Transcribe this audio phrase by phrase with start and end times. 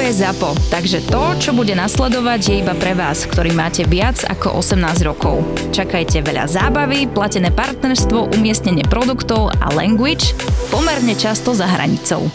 [0.00, 4.64] je ZAPO, takže to, čo bude nasledovať, je iba pre vás, ktorý máte viac ako
[4.64, 5.44] 18 rokov.
[5.76, 10.32] Čakajte veľa zábavy, platené partnerstvo, umiestnenie produktov a language
[10.72, 12.32] pomerne často za hranicou.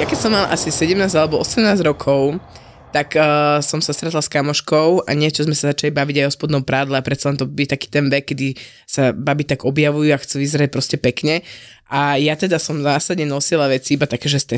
[0.00, 2.40] Ja keď som mal asi 17 alebo 18 rokov,
[2.88, 6.34] tak uh, som sa stretla s kamoškou a niečo sme sa začali baviť aj o
[6.40, 8.56] spodnom prádle a predsa len to by taký ten vek, kedy
[8.88, 11.44] sa baby tak objavujú a chcú vyzerať proste pekne.
[11.92, 14.56] A ja teda som zásadne nosila veci iba také, že z.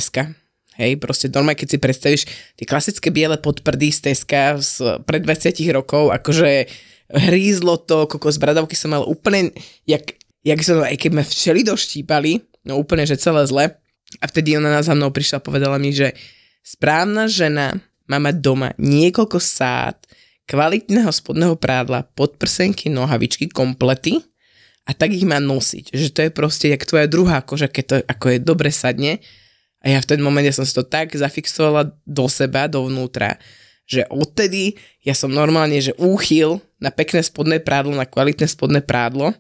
[0.79, 2.23] Hej, proste normálne, keď si predstavíš
[2.55, 6.71] tie klasické biele podprdy z Teska z pred 20 rokov, akože
[7.11, 9.51] hrízlo to, kokos bradavky som mal úplne,
[9.91, 10.15] jak,
[10.47, 13.75] jak som, aj keď ma všeli doštípali, no úplne, že celé zle.
[14.23, 16.15] A vtedy ona na za mnou prišla a povedala mi, že
[16.63, 17.75] správna žena
[18.07, 19.99] má mať doma niekoľko sád,
[20.49, 24.23] kvalitného spodného prádla, podprsenky, nohavičky, komplety
[24.89, 25.93] a tak ich má nosiť.
[25.93, 29.21] Že to je proste jak tvoja druhá koža, keď to ako je dobre sadne
[29.89, 33.41] a ja v ten momente som si to tak zafixovala do seba, dovnútra,
[33.89, 39.33] že odtedy ja som normálne, že úchyl na pekné spodné prádlo, na kvalitné spodné prádlo.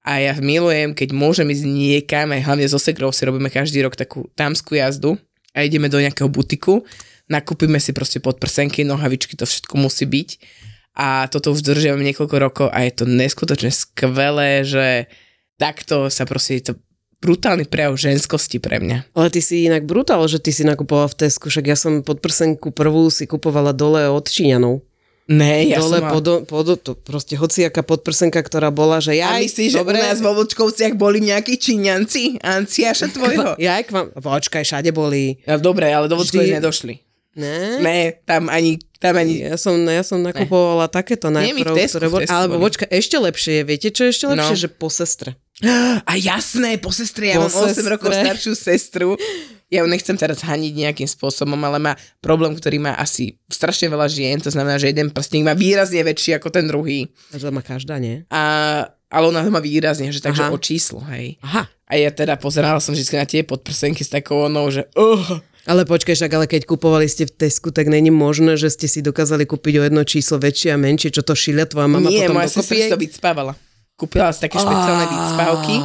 [0.00, 3.92] A ja milujem, keď môžem ísť niekam, aj hlavne zo Segrou si robíme každý rok
[3.92, 5.20] takú támskú jazdu
[5.52, 6.80] a ideme do nejakého butiku,
[7.28, 10.28] nakúpime si proste podprsenky, nohavičky, to všetko musí byť.
[10.96, 15.12] A toto už držiam niekoľko rokov a je to neskutočne skvelé, že
[15.60, 16.72] takto sa proste to
[17.24, 19.16] brutálny prejav ženskosti pre mňa.
[19.16, 22.68] Ale ty si inak brutál, že ty si nakupovala v Tesku, však ja som podprsenku
[22.76, 24.84] prvú si kupovala dole od Číňanov.
[25.24, 26.12] Ne, ja dole som mal...
[26.12, 29.32] podo, podo, to proste hociaká podprsenka, ktorá bola, že ja...
[29.32, 32.44] A myslíš, že dobre, u nás vo Vočkovciach boli nejakí Číňanci?
[32.44, 33.56] Anciaša tvojho?
[33.56, 34.06] Ja aj k vám...
[34.12, 35.40] Počkaj, všade boli.
[35.48, 37.00] Ja, dobre, ale do Vočkovic nedošli.
[37.40, 37.80] Ne?
[37.80, 39.48] Ne, tam ani, tam ani...
[39.48, 40.92] Ja som, ja som nakupovala ne.
[40.92, 44.24] takéto najprv, v Tesku, ktoré boli, alebo počka, ešte lepšie je, viete čo je ešte
[44.28, 44.54] lepšie?
[44.54, 44.60] No.
[44.60, 45.30] Že po sestre.
[46.04, 47.90] A jasné, po sestre, ja Po mám 8 sestre.
[47.94, 49.08] rokov staršiu sestru.
[49.70, 54.06] Ja ju nechcem teraz haniť nejakým spôsobom, ale má problém, ktorý má asi strašne veľa
[54.10, 57.10] žien, to znamená, že jeden prstník má výrazne väčší ako ten druhý.
[57.30, 58.26] A to má každá, nie?
[58.30, 58.42] A,
[59.10, 60.54] ale ona to má výrazne, že takže Aha.
[60.54, 61.38] o číslo, hej.
[61.42, 61.70] Aha.
[61.86, 65.88] A ja teda pozerala som vždy na tie podprsenky s takou onou, že uh, Ale
[65.88, 69.48] počkaj, však ale keď kupovali ste v Tesku, tak není možné, že ste si dokázali
[69.48, 72.52] kúpiť o jedno číslo väčšie a menšie, čo to šilia tvoja mama nie, potom moja
[72.52, 72.92] sestra si dokopy.
[72.92, 73.52] to vycpávala.
[73.94, 75.76] Kúpila si také špeciálne výcpávky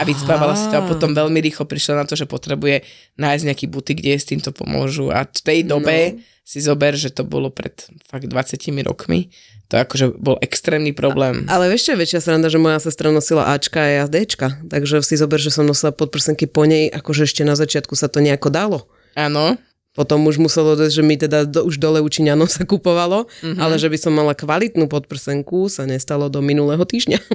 [0.00, 2.88] a vycpávala si to a potom veľmi rýchlo prišla na to, že potrebuje
[3.20, 5.12] nájsť nejaký butik, kde s týmto pomôžu.
[5.12, 6.24] A v tej dobe no.
[6.40, 7.76] si zober, že to bolo pred
[8.08, 8.56] fakt 20
[8.88, 9.28] rokmi.
[9.68, 11.44] To akože bol extrémny problém.
[11.52, 15.04] Ale vieš čo je väčšia sranda, že moja sestra nosila Ačka a ja Dčka, takže
[15.04, 18.48] si zober, že som nosila podprsenky po nej, akože ešte na začiatku sa to nejako
[18.50, 18.78] dalo.
[19.14, 19.60] Áno.
[20.00, 23.60] Potom už muselo dojsť, že mi teda do, už dole u Číňanov sa kupovalo, mm-hmm.
[23.60, 27.20] ale že by som mala kvalitnú podprsenku sa nestalo do minulého týždňa.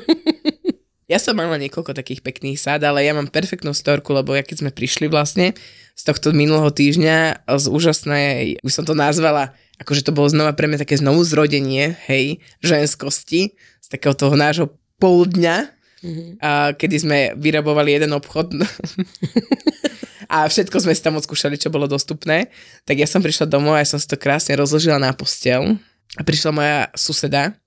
[1.05, 4.65] Ja som mala niekoľko takých pekných sád, ale ja mám perfektnú storku, lebo ja keď
[4.65, 5.53] sme prišli vlastne
[5.93, 10.65] z tohto minulého týždňa z úžasnej, už som to nazvala, akože to bolo znova pre
[10.65, 15.69] mňa také znovu zrodenie, hej, ženskosti, z takého toho nášho pol dňa,
[16.01, 16.29] mm-hmm.
[16.41, 18.57] a kedy sme vyrabovali jeden obchod
[20.29, 22.49] a všetko sme si tam odskúšali, čo bolo dostupné,
[22.83, 25.77] tak ja som prišla domov a ja som si to krásne rozložila na postel
[26.17, 27.57] a prišla moja suseda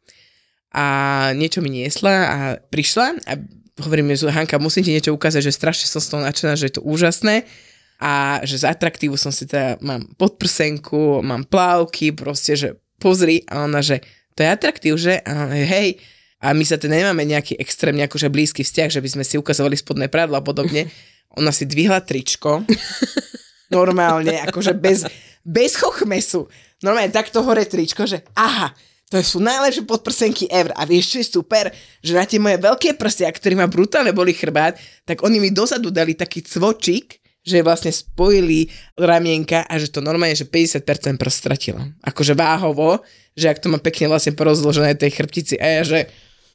[0.73, 0.87] a
[1.35, 3.33] niečo mi niesla a prišla a
[3.79, 6.75] hovorím, že Hanka, musím ti niečo ukázať, že strašne som z toho nadšená, že je
[6.79, 7.47] to úžasné
[7.99, 13.67] a že z atraktívu som si teda, mám podprsenku, mám plávky, proste, že pozri a
[13.67, 14.03] ona, že
[14.39, 15.19] to je atraktív, že?
[15.27, 15.99] A hej,
[16.39, 19.75] a my sa teda nemáme nejaký extrémne akože blízky vzťah, že by sme si ukazovali
[19.75, 20.87] spodné prádlo a podobne.
[21.39, 22.67] Ona si dvihla tričko,
[23.77, 25.07] normálne, akože bez,
[25.47, 26.51] bez chochmesu.
[26.83, 28.75] Normálne takto hore tričko, že aha,
[29.09, 30.77] to sú najlepšie podprsenky ever.
[30.77, 31.73] A vieš, čo je super?
[32.05, 34.77] Že na tie moje veľké prsia, ktorý ma brutálne boli chrbát,
[35.09, 38.69] tak oni mi dozadu dali taký cvočik, že vlastne spojili
[39.01, 41.89] ramienka a že to normálne, že 50% prst stratila.
[42.05, 43.01] Akože váhovo,
[43.33, 45.99] že ak to má pekne vlastne porozložené tej chrbtici a ja, že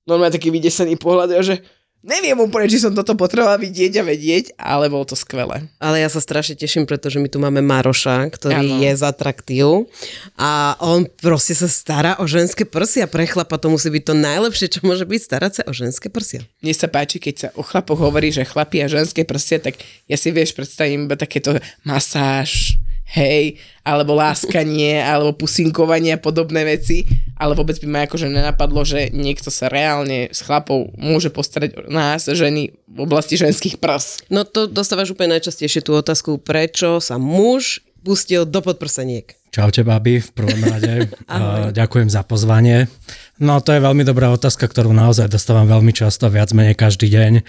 [0.05, 1.55] normálne taký vydesený pohľad, ja, že
[2.03, 5.71] Neviem úplne, či som toto potrebovala vidieť a vedieť, ale bolo to skvelé.
[5.79, 8.83] Ale ja sa strašne teším, pretože my tu máme Maroša, ktorý ano.
[8.83, 9.87] je z atraktív
[10.35, 13.07] a on proste sa stará o ženské prsia.
[13.07, 16.43] Pre chlapa to musí byť to najlepšie, čo môže byť, starať sa o ženské prsia.
[16.59, 19.79] Mne sa páči, keď sa o chlapoch hovorí, že chlapi a ženské prsia, tak
[20.11, 21.55] ja si vieš predstavím iba takéto
[21.87, 22.82] masáž,
[23.13, 27.05] hej, alebo láskanie, alebo pusinkovanie a podobné veci,
[27.37, 31.93] ale vôbec by ma akože nenapadlo, že niekto sa reálne s chlapou môže postarať o
[31.93, 34.25] nás, ženy, v oblasti ženských prs.
[34.33, 39.37] No to dostávaš úplne najčastejšie tú otázku, prečo sa muž pustil do podprseniek.
[39.53, 41.13] Čaute, babi, v prvom rade.
[41.79, 42.89] Ďakujem za pozvanie.
[43.37, 47.45] No to je veľmi dobrá otázka, ktorú naozaj dostávam veľmi často, viac menej každý deň.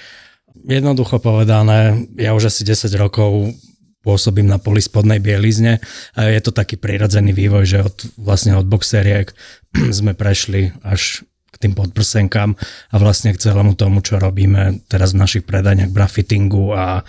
[0.69, 3.57] Jednoducho povedané, ja už asi 10 rokov
[4.05, 5.81] pôsobím na poli spodnej bielizne
[6.13, 9.33] a je to taký prirodzený vývoj, že od, vlastne od boxeriek
[9.99, 11.25] sme prešli až
[11.55, 12.59] k tým podprsenkám
[12.93, 17.07] a vlastne k celému tomu, čo robíme teraz v našich predaniach brafittingu a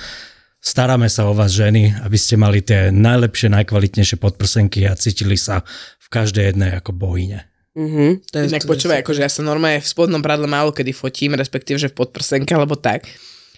[0.61, 5.65] staráme sa o vás ženy, aby ste mali tie najlepšie, najkvalitnejšie podprsenky a cítili sa
[5.97, 7.49] v každej jednej ako bohyne.
[7.75, 11.35] Mm-hmm, to je, Inak počúvaj, akože ja sa normálne v spodnom pradle málo kedy fotím,
[11.35, 13.03] respektíve, že v podprsenke alebo tak.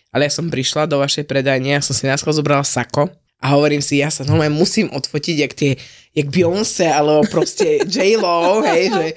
[0.10, 3.86] Ale ja som prišla do vašej predajne, ja som si náschod zobrala sako a hovorím
[3.86, 5.72] si, ja sa normálne musím odfotiť, jak tie,
[6.18, 9.08] jak Beyoncé, alebo proste J-Lo, hej, že,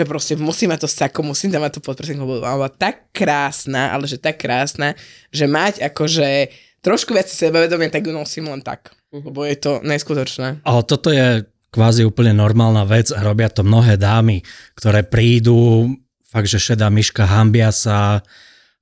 [0.00, 3.92] že proste musím mať to sako, musím tam mať to podprsenku, lebo bola tak krásna,
[3.92, 4.96] ale že tak krásna,
[5.28, 6.48] že mať akože
[6.80, 9.28] trošku viac sebavedomia, tak ju nosím len tak, mhm.
[9.28, 10.64] lebo je to neskutočné.
[10.64, 14.44] Ale toto je kvázi úplne normálna vec a robia to mnohé dámy,
[14.76, 15.88] ktoré prídu,
[16.28, 18.20] fakt, že šedá myška, hambia sa,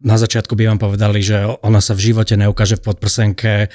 [0.00, 3.68] na začiatku by vám povedali, že ona sa v živote neukáže v podprsenke,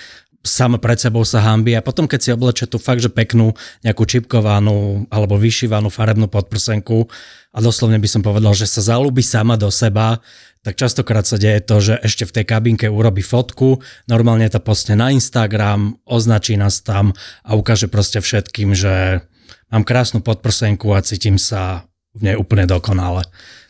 [0.45, 4.05] sama pred sebou sa hambí a potom keď si obleče tú fakt, že peknú nejakú
[4.05, 7.09] čipkovanú alebo vyšívanú farebnú podprsenku
[7.49, 10.21] a doslovne by som povedal, že sa zalúbi sama do seba,
[10.61, 14.97] tak častokrát sa deje to, že ešte v tej kabinke urobí fotku, normálne to postne
[14.97, 19.25] na Instagram, označí nás tam a ukáže proste všetkým, že
[19.73, 23.25] mám krásnu podprsenku a cítim sa v nej úplne dokonale.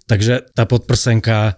[0.06, 1.58] Takže tá podprsenka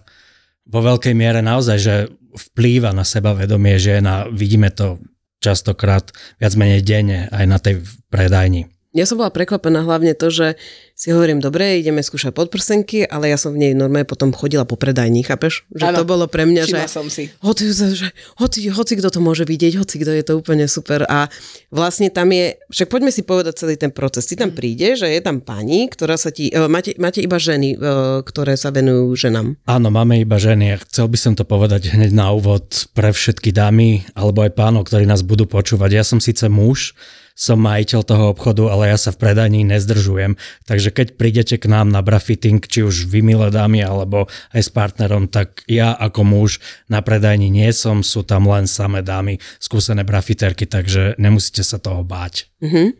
[0.68, 1.94] vo veľkej miere naozaj, že
[2.38, 5.02] vplýva na sebavedomie žien a vidíme to
[5.42, 8.70] častokrát viac menej denne aj na tej predajni.
[8.98, 10.58] Ja som bola prekvapená hlavne to, že
[10.98, 14.74] si hovorím, dobre, ideme skúšať podprsenky, ale ja som v nej normálne potom chodila po
[14.74, 15.62] predajni, chápeš?
[15.70, 17.30] Že ano, to bolo pre mňa, že, som si.
[17.38, 21.30] Hoci, že hoci, hoci kto to môže vidieť, hoci kto je to úplne super a
[21.70, 24.26] vlastne tam je, však poďme si povedať celý ten proces.
[24.26, 27.78] Ty tam príde, že je tam pani, ktorá sa ti, uh, máte, máte iba ženy,
[27.78, 29.54] uh, ktoré sa venujú ženám.
[29.70, 33.54] Áno, máme iba ženy a chcel by som to povedať hneď na úvod pre všetky
[33.54, 35.90] dámy alebo aj pánov, ktorí nás budú počúvať.
[35.94, 36.98] Ja som síce muž,
[37.38, 40.34] som majiteľ toho obchodu, ale ja sa v predaní nezdržujem.
[40.66, 44.70] Takže keď prídete k nám na brafitting, či už vy milé dámy, alebo aj s
[44.74, 46.58] partnerom, tak ja ako muž
[46.90, 52.02] na predajni nie som, sú tam len samé dámy, skúsené brafiterky, takže nemusíte sa toho
[52.02, 52.50] báť.
[52.58, 52.90] Uh-huh.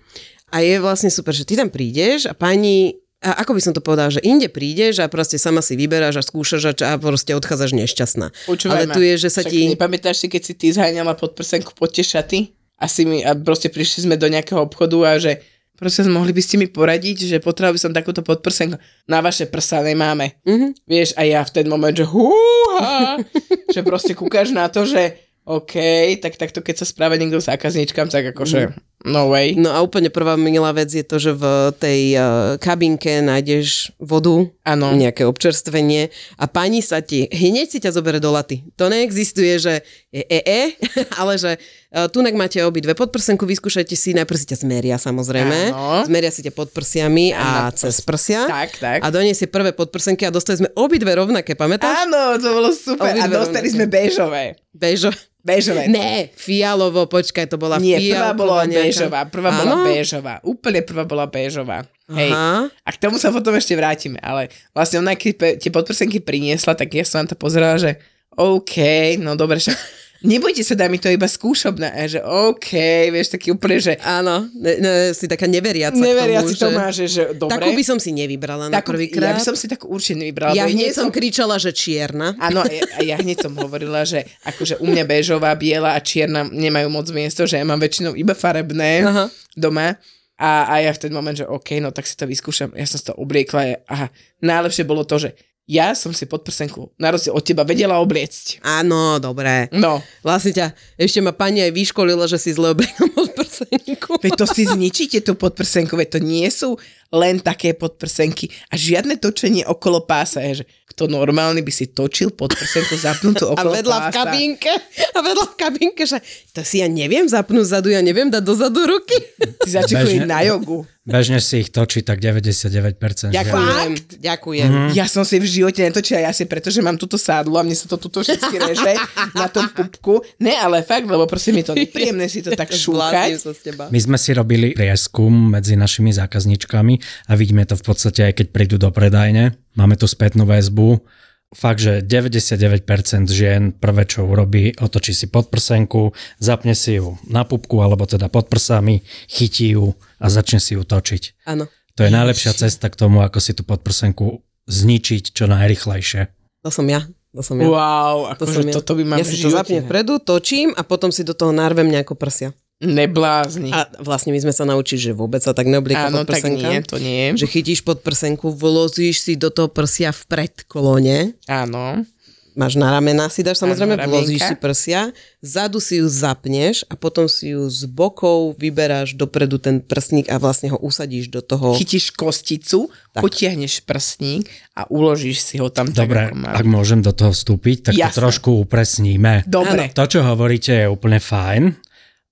[0.55, 3.82] A je vlastne super, že ty tam prídeš a pani a ako by som to
[3.82, 7.75] povedal, že inde prídeš a proste sama si vyberáš a skúšaš a, a proste odchádzaš
[7.75, 8.31] nešťastná.
[8.46, 9.67] Počúvaj Ale tu je, že sa ti...
[9.75, 12.55] Nepamätáš si, keď si ty zháňala pod prsenku pod tie šaty?
[12.78, 15.42] Asi mi, a proste prišli sme do nejakého obchodu a že
[15.75, 18.78] prosím, mohli by ste mi poradiť, že potreboval by som takúto podprsenku.
[19.06, 20.38] Na vaše prsa nemáme.
[20.42, 20.70] Mm-hmm.
[20.86, 23.22] Vieš, a ja v ten moment, že húha,
[23.75, 25.75] že proste kúkaš na to, že OK,
[26.20, 28.98] tak takto keď sa správa niekto zákazníčkam, tak akože mm.
[29.06, 29.55] No way.
[29.55, 31.45] No a úplne prvá milá vec je to, že v
[31.79, 32.23] tej uh,
[32.59, 34.95] kabinke nájdeš vodu, ano.
[34.95, 38.67] nejaké občerstvenie a pani sa ti hneď si ťa zobere do laty.
[38.75, 40.62] To neexistuje, že je e, e,
[41.21, 41.56] ale že
[41.95, 46.02] uh, tunak máte obi dve podprsenku, vyskúšajte si, najprv si ťa zmeria samozrejme, ano.
[46.02, 48.99] zmeria si ťa pod prsiami a cez prsia tak, tak.
[49.05, 52.09] a doniesie prvé podprsenky a dostali sme obidve rovnaké, pamätáš?
[52.09, 53.76] Áno, to bolo super obidve a dostali rovnaké.
[53.78, 54.45] sme bežové.
[54.75, 55.19] Bežové.
[55.49, 55.88] Bežové.
[55.88, 58.88] Ne, fialovo, počkaj, to bola Nie, prvá bola nejaká...
[58.88, 59.59] bežová, prvá ano?
[59.61, 61.85] bola bežová, úplne prvá bola bežová.
[62.09, 62.33] Hej.
[62.33, 62.73] Aha.
[62.73, 66.97] A k tomu sa potom ešte vrátime, ale vlastne ona, keď tie podprsenky priniesla, tak
[66.97, 68.00] ja som to pozerala, že
[68.38, 68.76] OK,
[69.21, 69.76] no dobre, však
[70.22, 72.70] nebojte sa, dá mi to iba skúšobné, že OK,
[73.14, 73.94] vieš, taký úplne, že...
[74.02, 77.54] Áno, ne, ne, si taká neveriaca Neveriaci tomu, to má, že, že dobre.
[77.54, 79.34] Takú by som si nevybrala na prvýkrát.
[79.34, 80.58] Ja by som si takú určite nevybrala.
[80.58, 82.34] Ja hneď som kričala, že čierna.
[82.42, 86.00] Áno, a ja, a ja hneď som hovorila, že akože u mňa bežová, biela a
[86.02, 89.25] čierna nemajú moc miesto, že ja mám väčšinou iba farebné Aha.
[89.54, 89.94] doma.
[90.38, 92.70] A, a ja v ten moment, že OK, no tak si to vyskúšam.
[92.78, 94.06] Ja som si to obliekla a
[94.38, 95.34] najlepšie bolo to, že
[95.68, 98.64] ja som si podprsenku na rozdiel od teba vedela obliecť.
[98.64, 99.68] Áno, dobré.
[99.68, 100.00] No.
[100.25, 103.12] Vlastne ťa, ešte ma pani aj vyškolila, že si zle obliekla
[103.61, 104.11] podprsenku.
[104.19, 109.17] Veď to si zničíte tú podprsenku, veď to nie sú len také podprsenky a žiadne
[109.17, 110.45] točenie okolo pása.
[110.45, 114.07] Je, že kto normálny by si točil podprsenku zapnutú okolo A vedľa pása.
[114.07, 114.73] v kabínke,
[115.09, 116.19] a vedľa v kabínke, že
[116.50, 119.17] to si ja neviem zapnúť zadu, ja neviem dať dozadu ruky.
[119.59, 120.85] Ty Bežne- na jogu.
[121.03, 123.33] Bežne si ich točí tak 99%.
[123.33, 124.69] že- Ďakujem, ďakujem.
[124.69, 124.88] Mhm.
[124.93, 127.73] Ja som si v živote netočila, ja si preto, že mám túto sádlo a mne
[127.73, 128.93] sa to tuto všetky reže
[129.33, 130.21] na tom pupku.
[130.37, 133.41] Ne, ale fakt, lebo proste mi to nepríjemné si to tak šúkať.
[133.49, 133.88] Sa z teba.
[133.88, 136.95] My sme si robili prieskum medzi našimi zákazničkami
[137.26, 139.57] a vidíme to v podstate aj keď prídu do predajne.
[139.73, 141.00] Máme tu spätnú väzbu.
[141.49, 142.85] Fakt, že 99%
[143.26, 148.52] žien prvé, čo urobí, otočí si podprsenku, zapne si ju na pupku alebo teda pod
[148.52, 151.49] prsami, chytí ju a začne si ju točiť.
[151.49, 151.64] Áno,
[151.97, 156.28] To je najlepšia cesta k tomu, ako si tú podprsenku zničiť čo najrychlejšie.
[156.61, 157.09] to som ja.
[157.33, 157.64] To som ja.
[157.64, 158.75] Wow, To akože ja.
[158.76, 161.52] toto by ma ja si to zapnem ne- vpredu, točím a potom si do toho
[161.52, 162.52] narvem nejako prsia.
[162.78, 163.75] Neblázni.
[163.75, 166.62] A vlastne my sme sa naučili, že vôbec sa tak neoblieka Áno, tak podprsenka.
[166.62, 167.35] nie, to nie.
[167.35, 172.06] Že chytíš podprsenku, vložíš si do toho prsia vpred kolone, Áno.
[172.54, 174.30] máš na ramena, si dáš samozrejme, Áno, ramienka.
[174.44, 179.78] si prsia, zadu si ju zapneš a potom si ju z bokov vyberáš dopredu ten
[179.78, 181.75] prsník a vlastne ho usadíš do toho.
[181.75, 183.26] Chytíš kosticu, Tak.
[183.26, 187.92] potiahneš prsník a uložíš si ho tam Dobre, tak, ak môžem do toho vstúpiť, tak
[187.92, 188.18] to Jasné.
[188.23, 189.42] trošku upresníme.
[189.47, 189.90] Dobre.
[189.90, 191.88] To, čo hovoríte, je úplne fajn,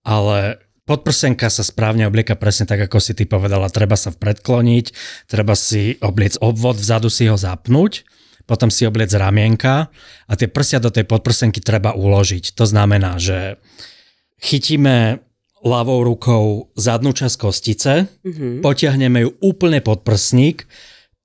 [0.06, 3.66] ale podprsenka sa správne oblieka presne tak, ako si ty povedala.
[3.66, 4.86] Treba sa vpredkloniť,
[5.26, 8.06] treba si obliec obvod, vzadu si ho zapnúť,
[8.46, 9.90] potom si obliec ramienka
[10.30, 12.54] a tie prsia do tej podprsenky treba uložiť.
[12.54, 13.58] To znamená, že
[14.38, 15.18] chytíme
[15.66, 18.62] ľavou rukou zadnú časť kostice, mm-hmm.
[18.62, 20.70] potiahneme ju úplne pod prsník,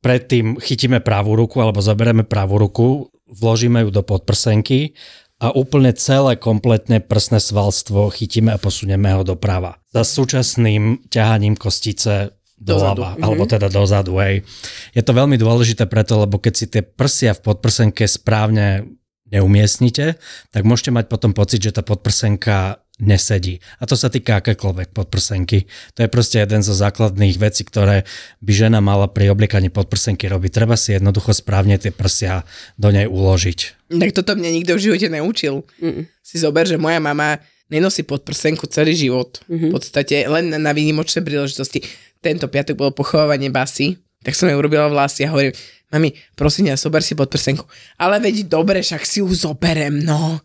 [0.01, 4.97] predtým chytíme pravú ruku alebo zoberieme pravú ruku, vložíme ju do podprsenky
[5.41, 9.81] a úplne celé kompletné prsné svalstvo chytíme a posunieme ho doprava.
[9.89, 13.01] Za súčasným ťahaním kostice Dozadu.
[13.01, 14.21] doľava, alebo teda dozadu.
[14.21, 14.45] Hej.
[14.93, 18.85] Je to veľmi dôležité preto, lebo keď si tie prsia v podprsenke správne
[19.33, 20.21] neumiestnite,
[20.53, 23.57] tak môžete mať potom pocit, že tá podprsenka nesedí.
[23.81, 25.65] A to sa týka akékoľvek podprsenky.
[25.97, 28.05] To je proste jeden zo základných vecí, ktoré
[28.39, 30.51] by žena mala pri obliekaní podprsenky robiť.
[30.53, 32.45] Treba si jednoducho správne tie prsia
[32.77, 33.89] do nej uložiť.
[33.91, 35.65] Tak toto mňa nikto v živote neučil.
[35.81, 36.05] Mm.
[36.21, 37.41] Si zober, že moja mama
[37.71, 39.41] nenosí podprsenku celý život.
[39.47, 39.71] Mm-hmm.
[39.71, 41.81] V podstate len na, na výnimočné príležitosti.
[42.21, 45.55] Tento piatok bolo pochovávanie basy, tak som jej urobila vlasy a hovorím,
[45.89, 47.65] mami, prosím ťa, zober si podprsenku.
[47.97, 50.37] Ale veď dobre, však si ju zoberem, no.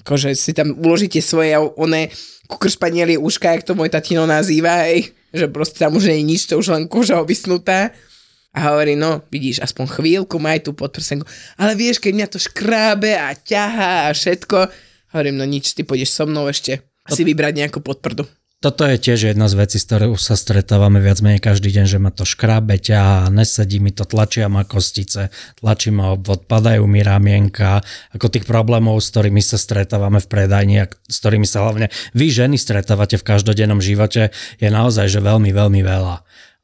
[0.00, 2.12] Akože si tam uložíte svoje oné
[2.50, 5.14] kukršpanielie uška, jak to môj tatino nazýva, hej.
[5.30, 7.94] Že proste tam už nie je nič, to už len koža vysnutá.
[8.50, 11.22] A hovorí, no, vidíš, aspoň chvíľku maj tú podprsenku.
[11.54, 14.66] Ale vieš, keď mňa to škrábe a ťahá a všetko,
[15.14, 18.26] hovorím, no nič, ty pôjdeš so mnou ešte si vybrať nejakú podprdu.
[18.60, 21.96] Toto je tiež jedna z vecí, s ktorou sa stretávame viac menej každý deň, že
[21.96, 27.00] ma to škrábe, ťahá, nesedí mi to, tlačia ma kostice, tlačí ma obvod, padajú mi
[27.00, 27.80] ramienka,
[28.12, 32.28] ako tých problémov, s ktorými sa stretávame v predajni a s ktorými sa hlavne vy
[32.28, 34.28] ženy stretávate v každodennom živote,
[34.60, 36.20] je naozaj, že veľmi, veľmi veľa.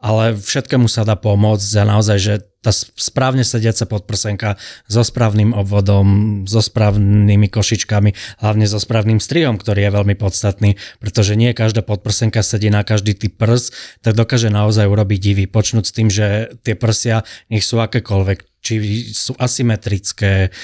[0.07, 4.55] Ale všetkému sa dá pomôcť a naozaj, že tá správne sediaca podprsenka
[4.87, 6.07] so správnym obvodom,
[6.47, 12.47] so správnymi košičkami, hlavne so správnym strihom, ktorý je veľmi podstatný, pretože nie každá podprsenka
[12.47, 15.45] sedí na každý typ prs, tak dokáže naozaj urobiť divy.
[15.51, 18.75] Počnúť s tým, že tie prsia, nech sú akékoľvek, či
[19.11, 20.55] sú asymetrické,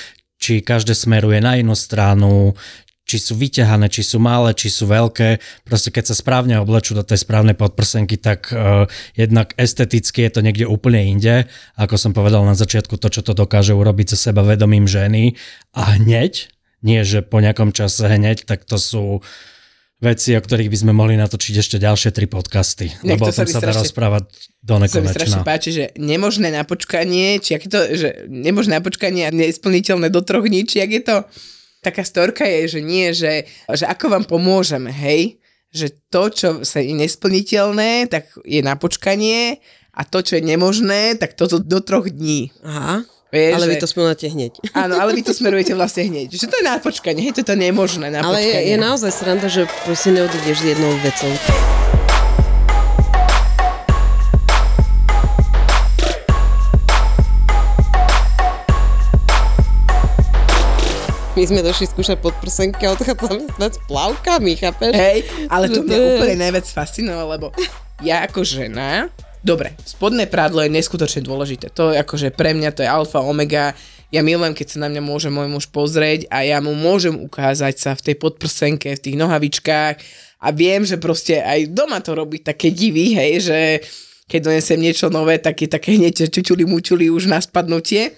[0.42, 2.58] či každé smeruje na inú stranu,
[3.02, 5.42] či sú vyťahané, či sú malé, či sú veľké.
[5.66, 8.86] Proste keď sa správne oblečú do tej správnej podprsenky, tak uh,
[9.18, 11.50] jednak esteticky je to niekde úplne inde.
[11.74, 15.34] Ako som povedal na začiatku, to, čo to dokáže urobiť so seba vedomím ženy
[15.74, 16.48] a hneď,
[16.82, 19.22] nie že po nejakom čase hneď, tak to sú
[20.02, 22.90] veci, o ktorých by sme mohli natočiť ešte ďalšie tri podcasty.
[23.06, 24.26] Nech lebo o tom sa dá rozprávať
[24.58, 25.46] do To sa mi strašne nekonečna.
[25.46, 30.20] páči, že nemožné na počkanie, či je to, že nemožné na počkanie a neisplniteľné do
[30.26, 31.16] troch či jak je to,
[31.82, 35.42] taká storka je, že nie, že, že ako vám pomôžeme, hej?
[35.74, 39.58] Že to, čo sa je nesplniteľné, tak je na počkanie
[39.92, 42.54] a to, čo je nemožné, tak toto do troch dní.
[42.62, 44.52] Aha, Vieš, ale že, vy to spomínate hneď.
[44.84, 46.36] Áno, ale vy to smerujete vlastne hneď.
[46.36, 49.48] Že to je na počkanie, hej, to je nemožné na Ale je, je naozaj sranda,
[49.48, 51.32] že proste neodídeš s jednou vecou.
[61.42, 64.94] My sme došli skúšať podprsenky a odchádzame späť s plavkami, chápeš?
[64.94, 67.46] Hej, ale to mňa úplne najviac fascinovalo, lebo
[67.98, 69.10] ja ako žena,
[69.42, 71.74] dobre, spodné prádlo je neskutočne dôležité.
[71.74, 73.74] To je akože pre mňa to je alfa, omega.
[74.14, 77.74] Ja milujem, keď sa na mňa môže môj muž pozrieť a ja mu môžem ukázať
[77.74, 79.96] sa v tej podprsenke, v tých nohavičkách
[80.46, 83.58] a viem, že proste aj doma to robí také divy, hej, že
[84.30, 88.14] keď donesem niečo nové, tak je také hneď čučuli mučuli už na spadnutie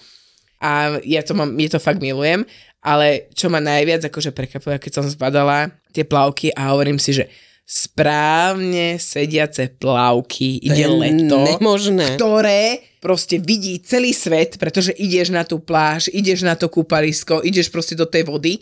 [0.61, 2.45] a ja to mám, je to fakt milujem,
[2.85, 7.33] ale čo ma najviac akože prekvapilo, keď som zbadala tie plavky a hovorím si, že
[7.65, 12.21] správne sediace plavky, ide leto, nemožné.
[12.21, 17.73] ktoré proste vidí celý svet, pretože ideš na tú pláž, ideš na to kúpalisko, ideš
[17.73, 18.61] proste do tej vody,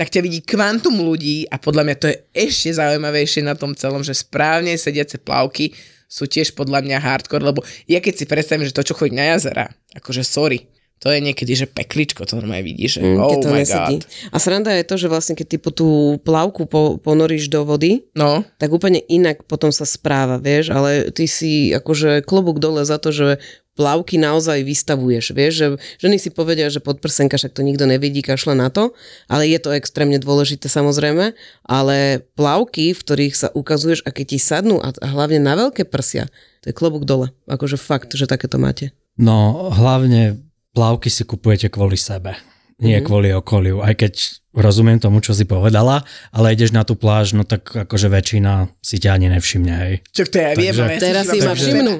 [0.00, 4.00] tak ťa vidí kvantum ľudí a podľa mňa to je ešte zaujímavejšie na tom celom,
[4.00, 5.76] že správne sediace plavky
[6.08, 9.36] sú tiež podľa mňa hardcore, lebo ja keď si predstavím, že to, čo chodí na
[9.36, 10.64] jazera, akože sorry,
[10.98, 14.02] to je niekedy, že pekličko, to normálne vidíš, že mm, oh to my nesedí.
[14.02, 14.10] god.
[14.34, 18.02] A sranda je to, že vlastne keď ty po tú plavku po, ponoríš do vody,
[18.18, 18.42] no.
[18.58, 23.14] tak úplne inak potom sa správa, vieš, ale ty si akože klobúk dole za to,
[23.14, 23.38] že
[23.78, 25.66] plavky naozaj vystavuješ, vieš, že
[26.02, 28.90] ženy si povedia, že podprsenka, však to nikto nevidí, kašle na to,
[29.30, 31.30] ale je to extrémne dôležité samozrejme,
[31.62, 35.86] ale plavky, v ktorých sa ukazuješ a keď ti sadnú a, a hlavne na veľké
[35.86, 36.26] prsia,
[36.66, 38.90] to je klobúk dole, akože fakt, že takéto máte.
[39.14, 40.47] No hlavne
[40.78, 42.38] plavky si kupujete kvôli sebe,
[42.78, 43.06] nie mm-hmm.
[43.10, 43.82] kvôli okoliu.
[43.82, 44.14] Aj keď
[44.54, 49.02] rozumiem tomu, čo si povedala, ale ideš na tú pláž, no tak akože väčšina si
[49.02, 49.94] ťa ani nevšimne, hej.
[50.14, 51.94] Čo to ja viem, ale teraz si ma všimnú.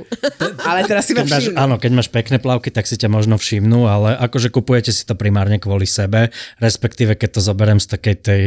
[0.63, 1.59] ale teraz si ma všimnú.
[1.59, 5.19] Áno, keď máš pekné plavky, tak si ťa možno všimnú, ale akože kupujete si to
[5.19, 6.31] primárne kvôli sebe,
[6.63, 8.45] respektíve keď to zoberiem z takej tej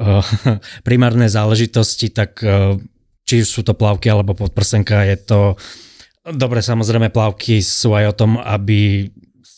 [0.00, 0.24] uh,
[0.88, 2.80] primárnej záležitosti, tak uh,
[3.28, 5.40] či sú to plavky alebo podprsenka, je to
[6.20, 9.08] Dobre, samozrejme, plavky sú aj o tom, aby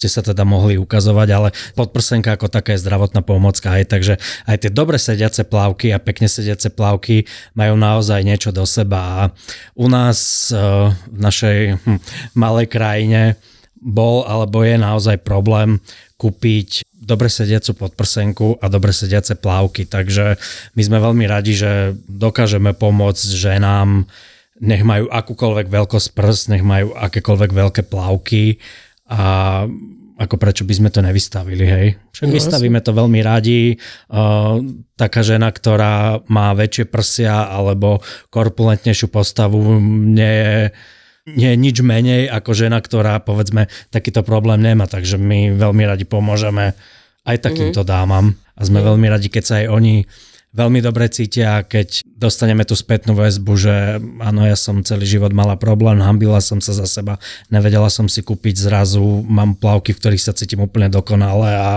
[0.02, 4.18] ste sa teda mohli ukazovať, ale podprsenka ako taká je zdravotná pomocka aj, takže
[4.50, 7.22] aj tie dobre sediace plavky a pekne sediace plavky
[7.54, 8.98] majú naozaj niečo do seba.
[8.98, 9.22] A
[9.78, 10.58] u nás eh,
[10.90, 11.98] v našej hm,
[12.34, 13.38] malej krajine
[13.78, 15.78] bol alebo je naozaj problém
[16.18, 20.34] kúpiť dobre sediacu podprsenku a dobre sediace plavky, takže
[20.74, 24.06] my sme veľmi radi, že dokážeme pomôcť ženám,
[24.62, 28.62] nech majú akúkoľvek veľkosť prst, nech majú akékoľvek veľké plavky
[29.12, 29.20] a
[30.22, 31.86] ako prečo by sme to nevystavili, hej.
[32.14, 33.74] Však no, vystavíme to veľmi radi.
[34.06, 34.62] Uh,
[34.94, 37.98] taká žena, ktorá má väčšie prsia alebo
[38.30, 39.58] korpulentnejšiu postavu,
[40.14, 40.56] nie je,
[41.32, 46.06] nie je nič menej ako žena, ktorá povedzme takýto problém nemá, takže my veľmi radi
[46.06, 46.78] pomôžeme
[47.26, 47.94] aj takýmto mm-hmm.
[47.94, 48.88] dámam a sme mm-hmm.
[48.94, 49.94] veľmi radi, keď sa aj oni
[50.52, 53.74] veľmi dobre cítia, keď dostaneme tú spätnú väzbu, že
[54.20, 57.16] áno, ja som celý život mala problém, hambila som sa za seba,
[57.48, 61.72] nevedela som si kúpiť zrazu, mám plavky, v ktorých sa cítim úplne dokonale a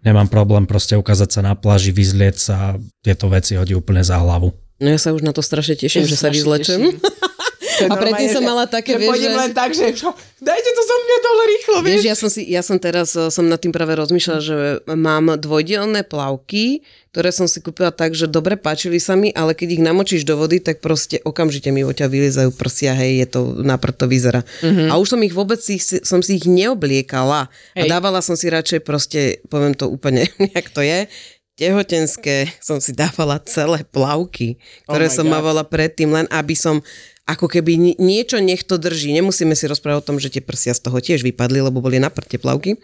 [0.00, 4.50] nemám problém proste ukázať sa na pláži, vyzlieť sa, tieto veci hodí úplne za hlavu.
[4.76, 6.80] No ja sa už na to strašne teším, ja že sa vyzlečem.
[7.84, 9.30] A predtým som mala také, že vieš, že...
[9.36, 9.92] len tak, že
[10.40, 12.00] dajte to zo mňa dole rýchlo, vieš.
[12.00, 12.04] vieš.
[12.08, 14.56] ja som, si, ja som teraz, eh, som nad tým práve rozmýšľala, že
[14.88, 16.80] mám dvojdielne plavky,
[17.16, 20.36] ktoré som si kúpila tak, že dobre páčili sa mi, ale keď ich namočíš do
[20.36, 24.44] vody, tak proste okamžite mi ťa vylizajú prsia, hej, je to naprd to vyzerá.
[24.60, 24.92] Mm-hmm.
[24.92, 27.88] A už som ich vôbec si, som si ich neobliekala hej.
[27.88, 31.08] a dávala som si radšej proste, poviem to úplne, jak to je,
[31.56, 35.40] tehotenské som si dávala celé plavky, ktoré oh som God.
[35.40, 36.84] mávala predtým, len aby som
[37.26, 39.10] ako keby niečo nech to drží.
[39.10, 42.06] Nemusíme si rozprávať o tom, že tie prsia z toho tiež vypadli, lebo boli na
[42.06, 42.78] prte plavky.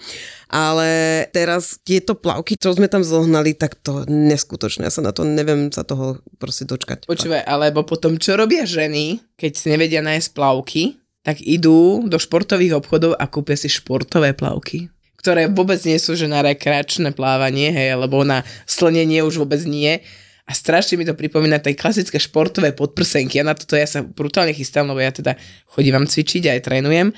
[0.50, 4.90] Ale teraz tieto plavky, čo sme tam zohnali, tak to neskutočné.
[4.90, 7.06] Ja sa na to neviem sa toho proste dočkať.
[7.06, 12.82] Počúvaj, alebo potom čo robia ženy, keď si nevedia nájsť plavky, tak idú do športových
[12.82, 14.90] obchodov a kúpia si športové plavky
[15.22, 20.02] ktoré vôbec nie sú že na rekreačné plávanie, hej, alebo na slnenie už vôbec nie,
[20.42, 23.38] a strašne mi to pripomína tej klasické športové podprsenky.
[23.38, 25.38] A na toto ja sa brutálne chystám, lebo ja teda
[25.70, 27.14] chodím cvičiť aj trénujem.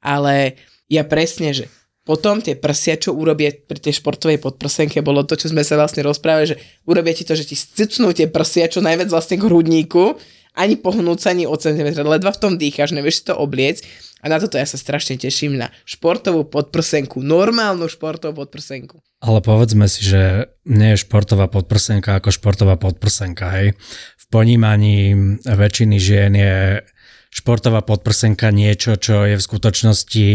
[0.00, 0.56] Ale
[0.88, 1.64] ja presne, že
[2.02, 6.02] potom tie prsia, čo urobia pri tej športovej podprsenke, bolo to, čo sme sa vlastne
[6.02, 6.56] rozprávali, že
[6.88, 10.18] urobia ti to, že ti scucnú tie prsia čo najviac vlastne k hrudníku,
[10.52, 13.80] ani pohnúť sa, ani o centimetr, ledva v tom dýcháš, nevieš si to obliec
[14.22, 19.02] a na toto ja sa strašne teším na športovú podprsenku, normálnu športovú podprsenku.
[19.18, 23.74] Ale povedzme si, že nie je športová podprsenka ako športová podprsenka, hej.
[24.18, 26.86] V ponímaní väčšiny žien je
[27.32, 30.26] športová podprsenka niečo, čo je v skutočnosti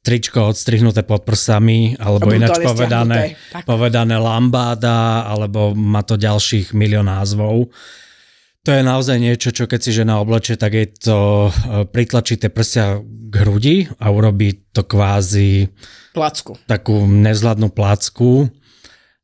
[0.00, 3.36] tričko odstrihnuté pod prsami, alebo ináč povedané,
[3.68, 7.68] povedané lambáda, alebo má to ďalších milión názvov.
[8.68, 11.50] To je naozaj niečo, čo keď si žena oblečie, tak je to e,
[11.88, 15.72] pritlačité prsia k hrudi a urobí to kvázi
[16.12, 16.60] placku.
[16.68, 18.52] takú nezvládnu placku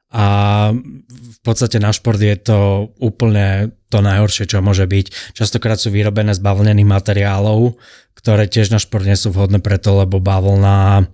[0.09, 0.27] a
[0.73, 5.37] v podstate na šport je to úplne to najhoršie, čo môže byť.
[5.37, 7.77] Častokrát sú vyrobené z bavlnených materiálov,
[8.17, 11.05] ktoré tiež na šport nie sú vhodné preto, lebo bavlna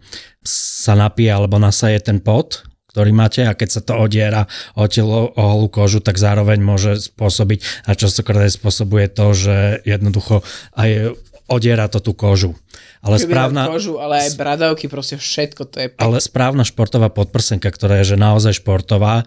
[0.46, 4.44] sa napije alebo nasaje ten pot, ktorý máte a keď sa to odiera
[4.76, 9.56] o telo, o holú kožu, tak zároveň môže spôsobiť a častokrát aj spôsobuje to, že
[9.88, 10.44] jednoducho
[10.76, 11.16] aj
[11.48, 12.52] odiera to tú kožu.
[13.02, 13.62] Ale Keby správna...
[13.66, 15.86] kožu, ale aj bradavky, proste všetko to je...
[15.98, 19.26] Ale správna športová podprsenka, ktorá je že naozaj športová,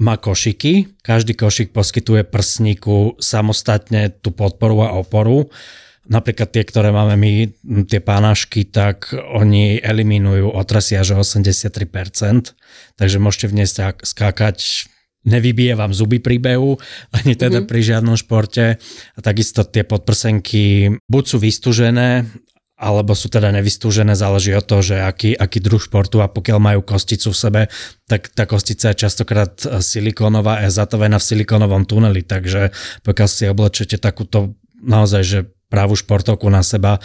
[0.00, 1.04] má košiky.
[1.04, 5.52] Každý košik poskytuje prsníku samostatne tú podporu a oporu
[6.02, 7.32] Napríklad tie, ktoré máme my,
[7.86, 11.70] tie pánašky, tak oni eliminujú otrasy až 83%,
[12.98, 13.68] takže môžete v nej
[14.02, 14.90] skákať
[15.22, 16.78] nevybije vám zuby pri behu,
[17.16, 17.70] ani teda mm-hmm.
[17.70, 18.82] pri žiadnom športe.
[19.14, 22.26] A takisto tie podprsenky buď sú vystúžené,
[22.82, 26.80] alebo sú teda nevystúžené, záleží od toho, že aký, aký druh športu a pokiaľ majú
[26.82, 27.62] kosticu v sebe,
[28.10, 32.74] tak tá kostica je častokrát silikónová a je zatovená v silikónovom tuneli, takže
[33.06, 35.38] pokiaľ si oblečete takúto naozaj, že
[35.72, 37.00] pravú športovku na seba,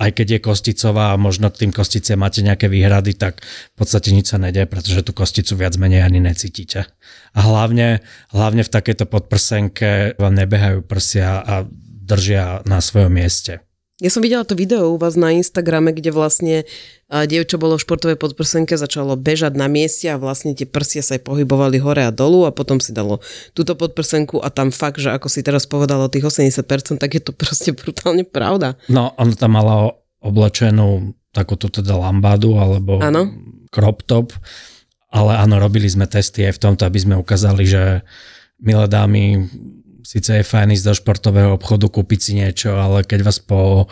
[0.00, 4.32] aj keď je kosticová a možno tým kostice máte nejaké výhrady, tak v podstate nič
[4.32, 6.88] sa nedie, pretože tú kosticu viac menej ani necítite.
[7.36, 8.00] A hlavne,
[8.32, 11.68] hlavne v takejto podprsenke vám nebehajú prsia a
[12.10, 13.60] držia na svojom mieste.
[14.00, 16.64] Ja som videla to video u vás na Instagrame, kde vlastne
[17.12, 21.28] dievča bolo v športovej podprsenke, začalo bežať na mieste a vlastne tie prsia sa aj
[21.28, 23.20] pohybovali hore a dolu a potom si dalo
[23.52, 27.20] túto podprsenku a tam fakt, že ako si teraz povedala o tých 80%, tak je
[27.20, 28.80] to proste brutálne pravda.
[28.88, 29.92] No, ona tam mala
[30.24, 33.28] oblečenú takúto teda lambádu alebo ano?
[33.68, 34.32] crop top,
[35.12, 38.00] ale áno, robili sme testy aj v tomto, aby sme ukázali, že
[38.64, 39.44] milé dámy,
[40.10, 43.86] síce je fajn ísť do športového obchodu, kúpiť si niečo, ale keď vás po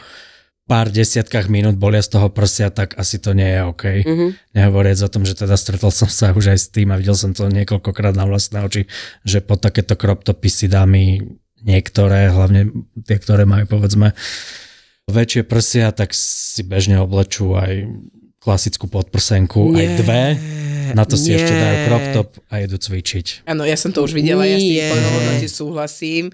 [0.69, 3.85] pár desiatkách minút bolia z toho prsia, tak asi to nie je OK.
[4.05, 4.31] Mm-hmm.
[4.53, 7.33] Nehovoriac o tom, že teda stretol som sa už aj s tým a videl som
[7.33, 8.91] to niekoľkokrát na vlastné oči,
[9.25, 9.97] že po takéto
[10.51, 11.25] si dámy
[11.65, 12.69] niektoré, hlavne
[13.07, 14.13] tie, ktoré majú povedzme
[15.09, 17.89] väčšie prsia, tak si bežne oblečú aj
[18.43, 19.81] klasickú podprsenku, nie.
[19.81, 20.23] aj dve
[20.95, 21.43] na to si Nie.
[21.43, 23.49] ešte dajú crop top a idú cvičiť.
[23.49, 24.55] Áno, ja som to už videla, Nie.
[24.55, 26.25] ja s tým plnohodnotne súhlasím.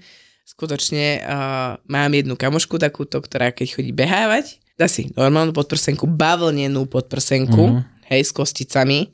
[0.45, 6.85] Skutočne uh, mám jednu kamošku takúto, ktorá keď chodí behávať, dá si normálnu podprsenku, bavlnenú
[6.85, 7.81] podprsenku, uh-huh.
[8.13, 9.09] hej, s kosticami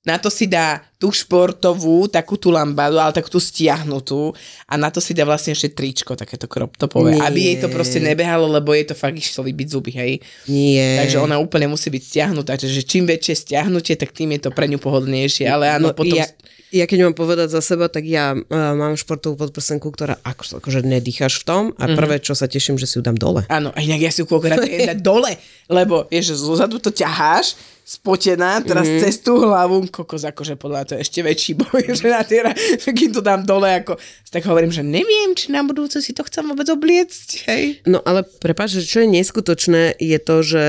[0.00, 4.32] na to si dá tú športovú, takú tú lambadu, ale takú tú stiahnutú
[4.64, 7.24] a na to si dá vlastne ešte tričko, takéto crop topové, Nie.
[7.28, 10.12] aby jej to proste nebehalo, lebo jej to fakt išlo vybiť zuby, hej.
[10.48, 11.04] Nie.
[11.04, 14.64] Takže ona úplne musí byť stiahnutá, takže čím väčšie stiahnutie, tak tým je to pre
[14.72, 16.16] ňu pohodlnejšie, ale áno, no, potom...
[16.16, 16.24] Ja,
[16.70, 20.86] ja keď mám povedať za seba, tak ja uh, mám športovú podprsenku, ktorá ako, akože
[20.86, 21.98] nedýchaš v tom a mm-hmm.
[21.98, 23.42] prvé, čo sa teším, že si ju dám dole.
[23.50, 25.34] Áno, a inak ja si ju koľkokrát dole,
[25.66, 27.58] lebo vieš, zozadu to ťaháš
[27.90, 29.02] spotená, teraz mm-hmm.
[29.02, 32.46] cez tú hlavu, kokos, akože podľa to je ešte väčší boj, že na tie,
[32.86, 33.98] kým to dám dole, ako,
[34.30, 37.82] tak hovorím, že neviem, či na budúce si to chcem vôbec obliecť, hej.
[37.90, 40.64] No ale prepáč, že čo je neskutočné, je to, že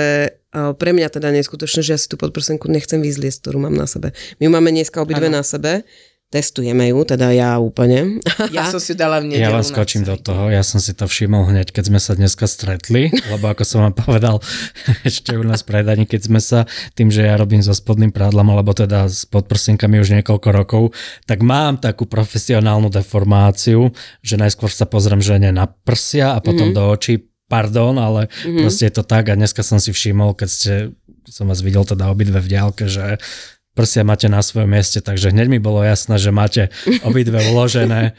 [0.52, 4.12] pre mňa teda neskutočné, že ja si tú podprsenku nechcem vyzliesť, ktorú mám na sebe.
[4.44, 5.88] My máme dneska obidve na sebe
[6.32, 8.24] Testujeme ju, teda ja úplne.
[8.56, 11.52] Ja som si dala v Ja vás skočím do toho, ja som si to všimol
[11.52, 14.40] hneď, keď sme sa dneska stretli, lebo ako som vám povedal
[15.08, 16.64] ešte u nás predaní, keď sme sa,
[16.96, 20.84] tým, že ja robím so spodným prádlom, alebo teda s podprsinkami už niekoľko rokov,
[21.28, 23.92] tak mám takú profesionálnu deformáciu,
[24.24, 26.80] že najskôr sa pozriem žene na prsia a potom mm-hmm.
[26.80, 28.64] do očí, pardon, ale mm-hmm.
[28.64, 30.74] proste je to tak a dneska som si všimol, keď ste
[31.28, 33.20] som vás videl teda obidve v diálke, že
[33.76, 36.72] prsia máte na svojom mieste, takže hneď mi bolo jasné, že máte
[37.08, 38.16] obidve uložené,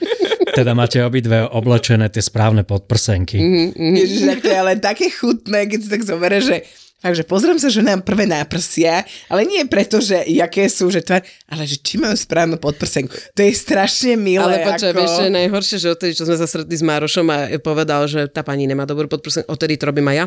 [0.53, 3.41] teda máte obidve oblečené tie správne podprsenky.
[3.41, 3.97] Mm-hmm.
[3.97, 6.57] Ježiš, to je ale také chutné, keď si tak zoberie, že
[7.03, 11.27] Takže pozriem sa, že nám prvé náprsia, ale nie preto, že jaké sú, že tvár,
[11.51, 13.35] ale že či majú správnu podprsenku.
[13.35, 14.63] To je strašne milé.
[14.63, 14.99] Ale počkaj, ako...
[15.03, 18.31] vieš, čo je najhoršie, že odtedy, čo sme sa stretli s Márošom a povedal, že
[18.31, 20.27] tá pani nemá dobrú podprsenku, odtedy to robím aj ja.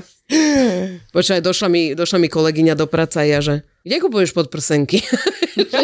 [1.15, 4.99] Počkaj, došla mi, došla mi kolegyňa do práca a ja, že kde kupuješ podprsenky?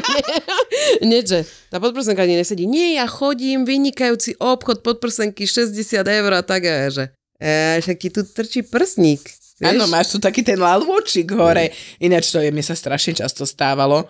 [1.07, 2.65] nie, že tá podprsenka ani nesedí.
[2.67, 7.03] Nie, ja chodím, vynikajúci obchod podprsenky 60 eur a tak a ja, že
[7.37, 9.40] e, však ti tu trčí prsník.
[9.61, 11.69] Áno, máš tu taký ten lalvočik hore.
[12.01, 14.09] Ináč to je, mi sa strašne často stávalo.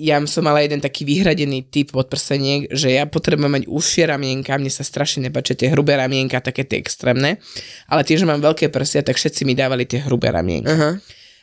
[0.00, 4.72] Ja som mala jeden taký vyhradený typ podprseniek, že ja potrebujem mať užšie ramienka, mne
[4.72, 7.36] sa strašne nepáčia tie hrubé ramienka, také tie extrémne,
[7.84, 10.72] ale tiež, že mám veľké prsia, tak všetci mi dávali tie hrubé ramienka.
[10.72, 10.94] Uh-huh.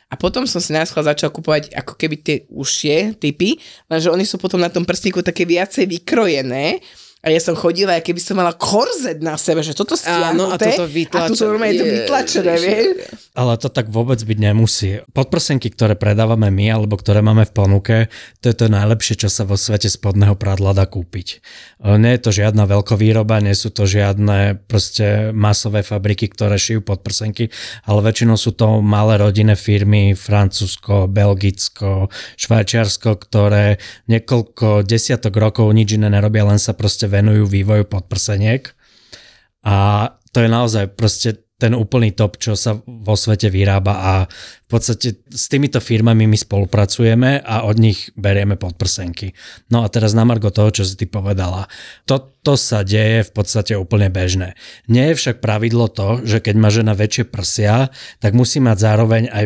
[0.08, 4.40] A potom som si náschval začal kupovať ako keby tie užšie typy, lenže oni sú
[4.40, 6.82] potom na tom prstníku také viacej vykrojené,
[7.28, 10.32] a ja som chodila, keby som mala korzet na sebe, že toto stiahnuté.
[10.32, 11.28] Áno, a toto vytlačené.
[11.28, 12.86] A toto normálne je to vytlačené, vieš.
[13.36, 15.04] Ale to tak vôbec byť nemusí.
[15.12, 17.96] Podprsenky, ktoré predávame my, alebo ktoré máme v ponuke,
[18.40, 21.44] to je to najlepšie, čo sa vo svete spodného prádla dá kúpiť.
[21.84, 26.80] E, nie je to žiadna veľkovýroba, nie sú to žiadne proste masové fabriky, ktoré šijú
[26.80, 27.52] podprsenky,
[27.84, 32.08] ale väčšinou sú to malé rodinné firmy, Francúzsko, Belgicko,
[32.40, 33.76] Švajčiarsko, ktoré
[34.08, 38.70] niekoľko desiatok rokov nič iné nerobia, len sa proste venujú vývoju podprseniek.
[39.66, 44.68] A to je naozaj proste ten úplný top, čo sa vo svete vyrába a v
[44.70, 49.34] podstate s týmito firmami my spolupracujeme a od nich berieme podprsenky.
[49.74, 51.66] No a teraz na margo toho, čo si ty povedala.
[52.06, 54.54] Toto sa deje v podstate úplne bežné.
[54.86, 57.90] Nie je však pravidlo to, že keď má žena väčšie prsia,
[58.22, 59.44] tak musí mať zároveň aj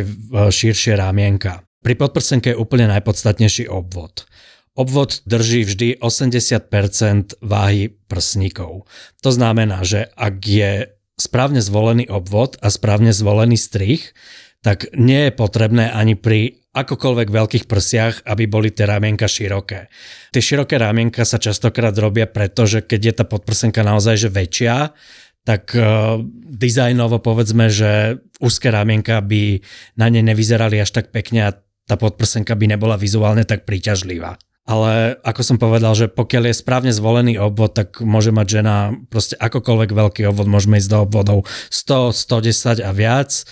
[0.52, 1.64] širšie rámienka.
[1.80, 4.28] Pri podprsenke je úplne najpodstatnejší obvod.
[4.72, 8.88] Obvod drží vždy 80% váhy prsníkov.
[9.20, 10.72] To znamená, že ak je
[11.20, 14.16] správne zvolený obvod a správne zvolený strich,
[14.64, 19.92] tak nie je potrebné ani pri akokoľvek veľkých prsiach, aby boli tie ramienka široké.
[20.32, 24.96] Tie široké ramienka sa častokrát robia preto, že keď je tá podprsenka naozaj že väčšia,
[25.44, 26.16] tak uh,
[26.48, 29.60] dizajnovo povedzme, že úzke ramienka by
[30.00, 31.54] na ne nevyzerali až tak pekne a
[31.84, 36.92] tá podprsenka by nebola vizuálne tak príťažlivá ale ako som povedal, že pokiaľ je správne
[36.94, 41.38] zvolený obvod, tak môže mať žena proste akokoľvek veľký obvod, môžeme ísť do obvodov
[41.74, 43.44] 100, 110 a viac.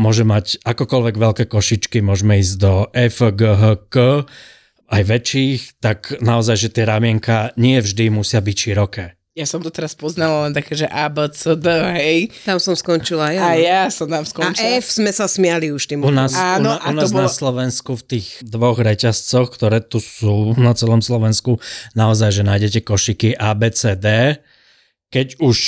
[0.00, 4.24] Môže mať akokoľvek veľké košičky, môžeme ísť do F, G, H, K,
[4.88, 9.19] aj väčších, tak naozaj, že tie ramienka nie vždy musia byť široké.
[9.38, 12.34] Ja som to teraz poznala len také, že A, B, C, D, hej.
[12.42, 13.46] Tam som skončila ja.
[13.46, 14.58] A ja som tam skončila.
[14.58, 16.02] A F sme sa smiali už tým.
[16.02, 17.24] U nás, Áno, u, u nás bolo...
[17.24, 21.62] na Slovensku v tých dvoch reťazcoch, ktoré tu sú na celom Slovensku,
[21.94, 24.34] naozaj, že nájdete košiky A, B, C, D.
[25.14, 25.58] Keď už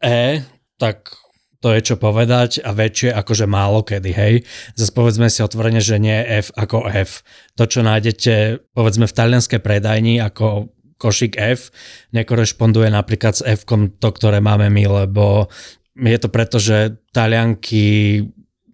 [0.00, 0.48] E,
[0.80, 1.12] tak
[1.58, 4.34] to je čo povedať a väčšie akože málo kedy, hej.
[4.78, 7.26] Zase povedzme si otvorene, že nie je F ako F.
[7.58, 11.70] To, čo nájdete povedzme v talianskej predajni ako košík F
[12.12, 13.62] nekorešponduje napríklad s f
[14.02, 15.46] to, ktoré máme my, lebo
[15.94, 18.22] je to preto, že Talianky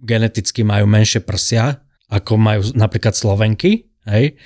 [0.05, 1.81] geneticky majú menšie prsia,
[2.13, 4.37] ako majú napríklad Slovenky, hej?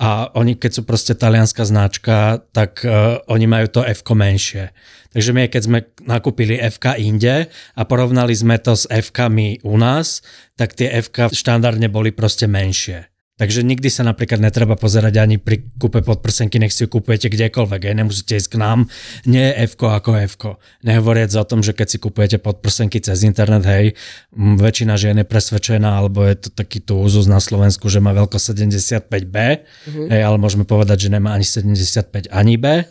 [0.00, 4.72] A oni, keď sú proste talianská značka, tak uh, oni majú to f menšie.
[5.12, 9.12] Takže my, keď sme nakúpili f inde a porovnali sme to s f
[9.60, 10.24] u nás,
[10.56, 13.12] tak tie f štandardne boli proste menšie.
[13.40, 17.88] Takže nikdy sa napríklad netreba pozerať ani pri kúpe podprsenky, nech si ju kúpujete kdekoľvek,
[17.88, 18.84] aj nemusíte ísť k nám,
[19.24, 20.36] nie je f ako f
[20.84, 23.96] Nehovoriac o tom, že keď si kúpujete podprsenky cez internet, hej,
[24.36, 28.36] väčšina žien je presvedčená, alebo je to taký tu úzus na Slovensku, že má veľko
[28.36, 30.06] 75B, mm-hmm.
[30.12, 32.84] hej, ale môžeme povedať, že nemá ani 75 ani B.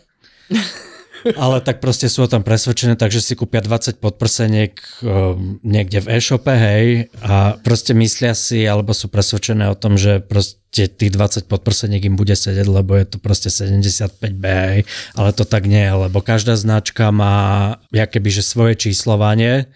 [1.35, 6.19] ale tak proste sú o tom presvedčené, takže si kúpia 20 podprseniek um, niekde v
[6.19, 11.49] e-shope, hej, a proste myslia si, alebo sú presvedčené o tom, že proste tých 20
[11.49, 14.81] podprseniek im bude sedieť, lebo je to proste 75B, hej,
[15.17, 19.69] ale to tak nie, lebo každá značka má keby, že svoje číslovanie,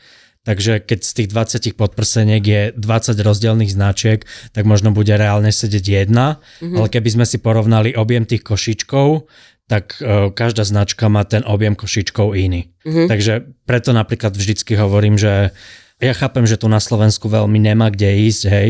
[0.43, 6.03] Takže keď z tých 20 podprseniek je 20 rozdielných značiek, tak možno bude reálne sedieť
[6.03, 6.75] jedna, mm-hmm.
[6.75, 9.23] ale keby sme si porovnali objem tých košičkov,
[9.67, 12.71] tak uh, každá značka má ten objem košičkov iný.
[12.83, 13.07] Mm-hmm.
[13.07, 15.55] Takže preto napríklad vždycky hovorím, že
[16.03, 18.69] ja chápem, že tu na Slovensku veľmi nemá kde ísť, hej,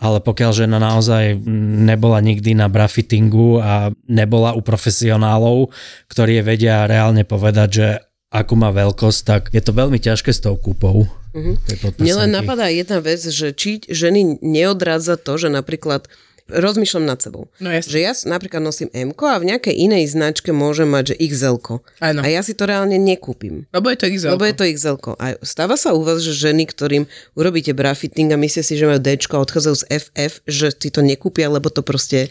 [0.00, 1.38] ale pokiaľ žena naozaj
[1.86, 5.70] nebola nikdy na brafittingu a nebola u profesionálov,
[6.10, 7.86] ktorí vedia reálne povedať, že
[8.34, 11.06] akú má veľkosť, tak je to veľmi ťažké s tou kúpou.
[11.34, 12.02] Mm-hmm.
[12.02, 16.10] Mne len napadá jedna vec, že či ženy neodrádza to, že napríklad
[16.48, 17.48] rozmýšľam nad sebou.
[17.56, 17.88] No jasne.
[17.88, 21.56] Že ja napríklad nosím M a v nejakej inej značke môžem mať, že XL.
[22.00, 23.64] A ja si to reálne nekúpim.
[23.72, 24.36] Lebo je to XL.
[24.36, 24.96] Lebo je to XL.
[25.16, 29.00] A stáva sa u vás, že ženy, ktorým urobíte brafitting a myslia si, že majú
[29.00, 32.28] D a odchádzajú z FF, že si to nekúpia, lebo to proste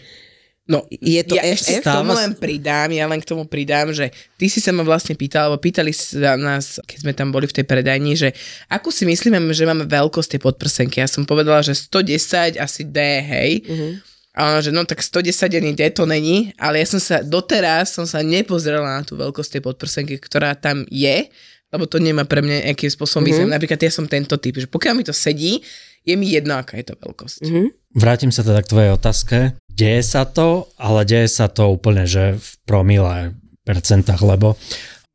[0.63, 4.15] No, je to ja ešte k tomu len pridám, ja len k tomu pridám, že
[4.39, 7.59] ty si sa ma vlastne pýtal, alebo pýtali sa nás, keď sme tam boli v
[7.59, 8.31] tej predajni, že
[8.71, 11.03] ako si myslíme, že máme veľkosť tej podprsenky.
[11.03, 13.51] Ja som povedala, že 110 asi D, hej.
[13.67, 13.93] Uh-huh.
[14.39, 17.91] A ona, že no tak 110 ani D to není, ale ja som sa, doteraz
[17.91, 21.27] som sa nepozrela na tú veľkosť tej podprsenky, ktorá tam je,
[21.75, 23.35] lebo to nemá pre mňa nejakým spôsobom uh-huh.
[23.35, 23.51] význam.
[23.51, 25.59] Napríklad ja som tento typ, že pokiaľ mi to sedí,
[26.07, 27.39] je mi jedno, aká je to veľkosť.
[27.51, 27.67] Uh-huh.
[27.93, 29.37] Vrátim sa teda k tvojej otázke.
[29.73, 33.33] Deje sa to, ale deje sa to úplne, že v promile
[33.65, 34.53] percentách, lebo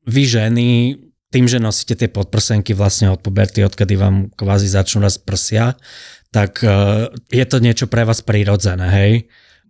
[0.09, 0.69] vy ženy
[1.29, 5.77] tým, že nosíte tie podprsenky vlastne od puberty, odkedy vám kvázi začnú raz prsia,
[6.33, 9.13] tak uh, je to niečo pre vás prírodzené, hej?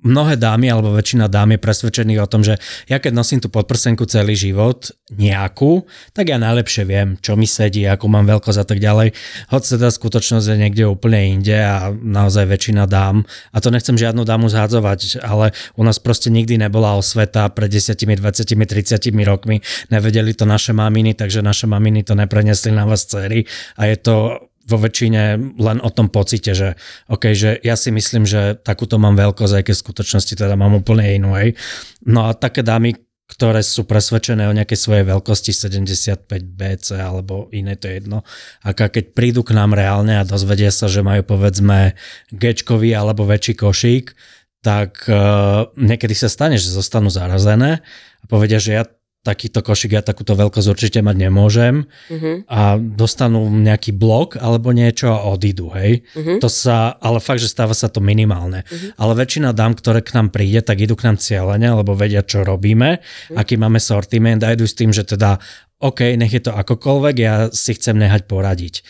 [0.03, 4.07] Mnohé dámy alebo väčšina dám je presvedčených o tom, že ja keď nosím tú podprsenku
[4.07, 8.79] celý život, nejakú, tak ja najlepšie viem, čo mi sedí, akú mám veľkosť a tak
[8.79, 9.17] ďalej.
[9.49, 14.23] Hoď teda skutočnosť je niekde úplne inde a naozaj väčšina dám, a to nechcem žiadnu
[14.29, 20.37] dámu zhádzovať, ale u nás proste nikdy nebola osveta pred 10, 20, 30 rokmi, nevedeli
[20.37, 23.49] to naše maminy, takže naše maminy to neprenesli na vás dcery.
[23.81, 24.15] A je to
[24.69, 26.77] vo väčšine len o tom pocite, že
[27.09, 30.77] OK, že ja si myslím, že takúto mám veľkosť, aj keď v skutočnosti teda mám
[30.77, 31.57] úplne inú, hej.
[32.05, 37.77] No a také dámy, ktoré sú presvedčené o nejakej svojej veľkosti 75 BC alebo iné,
[37.77, 38.25] to je jedno.
[38.65, 41.93] A keď prídu k nám reálne a dozvedia sa, že majú povedzme
[42.33, 44.17] gečkový alebo väčší košík,
[44.65, 47.85] tak uh, niekedy sa stane, že zostanú zarazené
[48.21, 48.85] a povedia, že ja
[49.27, 52.47] takýto košík ja takúto veľkosť určite mať nemôžem uh-huh.
[52.49, 56.07] a dostanú nejaký blok alebo niečo a odídu, hej.
[56.15, 56.39] Uh-huh.
[56.39, 58.63] To sa, ale fakt, že stáva sa to minimálne.
[58.65, 58.95] Uh-huh.
[58.97, 62.47] Ale väčšina dám, ktoré k nám príde, tak idú k nám cieľene, lebo vedia, čo
[62.47, 63.37] robíme, uh-huh.
[63.37, 65.37] aký máme sortiment a idú s tým, že teda
[65.79, 68.83] OK, nech je to akokoľvek, ja si chcem nehať poradiť.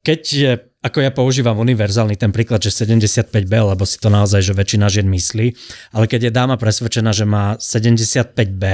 [0.00, 4.56] Keď je ako ja používam univerzálny ten príklad, že 75B, lebo si to naozaj, že
[4.56, 5.46] väčšina žien myslí,
[5.92, 8.64] ale keď je dáma presvedčená, že má 75B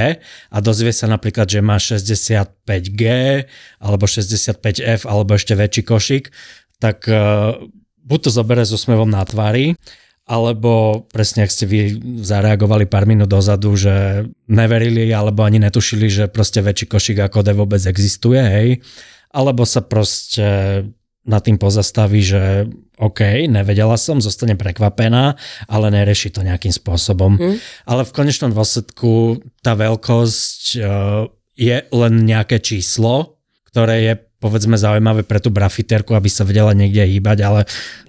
[0.55, 3.03] a dozvie sa napríklad, že má 65G
[3.83, 6.31] alebo 65F alebo ešte väčší košík,
[6.79, 7.59] tak uh,
[8.07, 9.75] buď to zobere so smevom na tvári,
[10.31, 11.79] alebo presne ak ste vy
[12.23, 17.51] zareagovali pár minút dozadu, že neverili alebo ani netušili, že proste väčší košík ako D
[17.51, 18.69] vôbec existuje, hej,
[19.35, 20.47] alebo sa proste
[21.27, 25.37] nad tým pozastaví, že OK, nevedela som, zostane prekvapená,
[25.69, 27.37] ale nereši to nejakým spôsobom.
[27.37, 27.57] Mm.
[27.85, 33.37] Ale v konečnom dôsledku tá veľkosť uh, je len nejaké číslo,
[33.69, 37.61] ktoré je povedzme zaujímavé pre tú brafiterku, aby sa vedela niekde hýbať, ale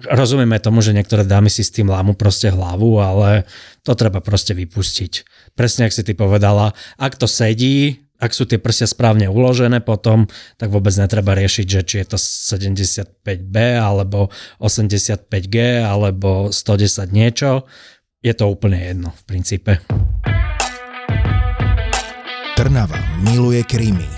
[0.06, 3.48] rozumieme tomu, že niektoré dámy si s tým lámu proste hlavu, ale
[3.82, 5.24] to treba proste vypustiť.
[5.56, 10.26] Presne, ak si ty povedala, ak to sedí, ak sú tie prsia správne uložené potom,
[10.58, 17.62] tak vôbec netreba riešiť, že či je to 75B alebo 85G alebo 110 niečo.
[18.18, 19.78] Je to úplne jedno v princípe.
[22.58, 24.17] Trnava miluje krímy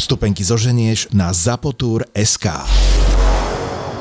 [0.00, 1.28] Vstupenky zoženieš na
[2.16, 2.48] SK.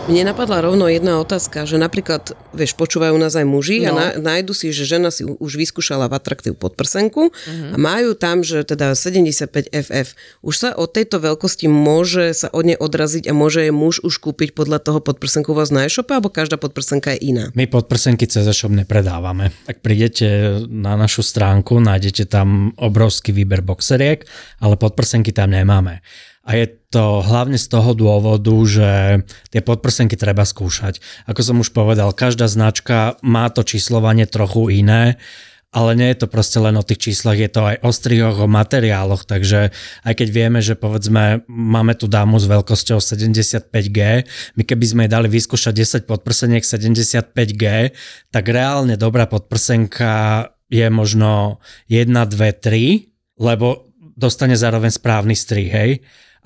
[0.09, 3.93] Mne napadla rovno jedna otázka, že napríklad, vieš, počúvajú nás aj muži no.
[3.93, 7.73] a na, nájdu si, že žena si už vyskúšala v atraktív podprsenku uh-huh.
[7.73, 10.17] a majú tam, že teda 75 FF.
[10.41, 14.17] Už sa od tejto veľkosti môže sa od nej odraziť a môže je muž už
[14.17, 17.45] kúpiť podľa toho podprsenku vás na e-shope, alebo každá podprsenka je iná?
[17.53, 19.53] My podprsenky cez e-shop nepredávame.
[19.69, 24.25] Ak prídete na našu stránku, nájdete tam obrovský výber boxeriek,
[24.57, 26.01] ale podprsenky tam nemáme.
[26.49, 29.21] A je to hlavne z toho dôvodu, že
[29.53, 30.97] tie podprsenky treba skúšať.
[31.29, 35.21] Ako som už povedal, každá značka má to číslovanie trochu iné,
[35.69, 38.49] ale nie je to proste len o tých číslach, je to aj o strihoch, o
[38.49, 39.69] materiáloch, takže
[40.01, 44.25] aj keď vieme, že povedzme máme tu dámu s veľkosťou 75G,
[44.57, 47.93] my keby sme jej dali vyskúšať 10 podprseniek 75G,
[48.33, 51.61] tak reálne dobrá podprsenka je možno
[51.93, 55.91] 1, 2, 3, lebo dostane zároveň správny strih, hej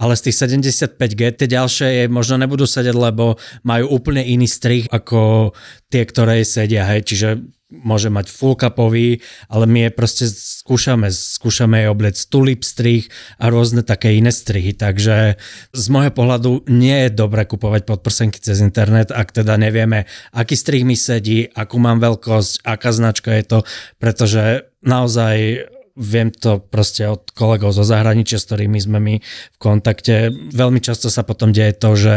[0.03, 4.91] ale z tých 75G tie ďalšie je, možno nebudú sedieť, lebo majú úplne iný strih
[4.91, 5.55] ako
[5.87, 7.29] tie, ktoré sedia, hej, čiže
[7.73, 13.09] môže mať full cupový, ale my je proste skúšame, skúšame jej obliec tulip strih
[13.41, 15.41] a rôzne také iné strihy, takže
[15.73, 20.85] z môjho pohľadu nie je dobre kupovať podprsenky cez internet, ak teda nevieme, aký strih
[20.85, 23.59] mi sedí, akú mám veľkosť, aká značka je to,
[23.97, 30.33] pretože naozaj viem to proste od kolegov zo zahraničia, s ktorými sme my v kontakte.
[30.33, 32.15] Veľmi často sa potom deje to, že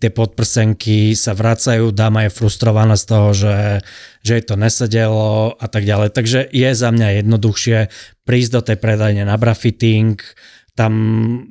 [0.00, 3.56] tie podprsenky sa vracajú, dáma je frustrovaná z toho, že,
[4.24, 6.16] že jej to nesedelo a tak ďalej.
[6.16, 7.78] Takže je za mňa jednoduchšie
[8.24, 10.16] prísť do tej predajne na brafitting,
[10.80, 10.94] tam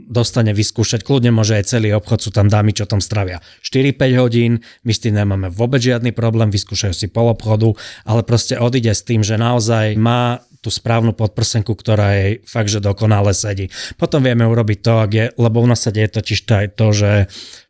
[0.10, 4.65] dostane vyskúšať, kľudne môže aj celý obchod, sú tam dámy, čo tam stravia 4-5 hodín,
[4.82, 7.77] my s tým nemáme vôbec žiadny problém, vyskúšajú si pol obchodu,
[8.10, 12.83] ale proste odíde s tým, že naozaj má tú správnu podprsenku, ktorá jej fakt, že
[12.83, 13.71] dokonale sedí.
[13.95, 16.87] Potom vieme urobiť to, ak je, lebo u nás sa deje totiž to aj to,
[16.91, 17.11] že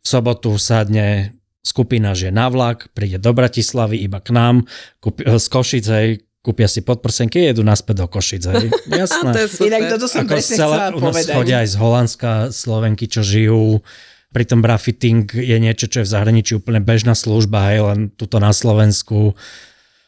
[0.02, 4.66] v sobotu sadne skupina že na vlak, príde do Bratislavy iba k nám,
[4.98, 5.98] kúpi, z Košice,
[6.42, 8.44] kúpia si podprsenky, jedú naspäť do Košic.
[8.50, 8.68] Hej.
[9.06, 9.30] Jasné.
[9.38, 11.36] to je Inak toto som Ako celé, chcela povedať.
[11.36, 13.86] chodia aj z Holandska Slovenky, čo žijú
[14.30, 18.54] Pritom brafitting je niečo, čo je v zahraničí úplne bežná služba, hej, len tuto na
[18.54, 19.34] Slovensku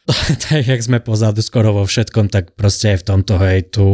[0.48, 3.86] tak jak sme pozadu skoro vo všetkom, tak proste aj v tomto, hej, tu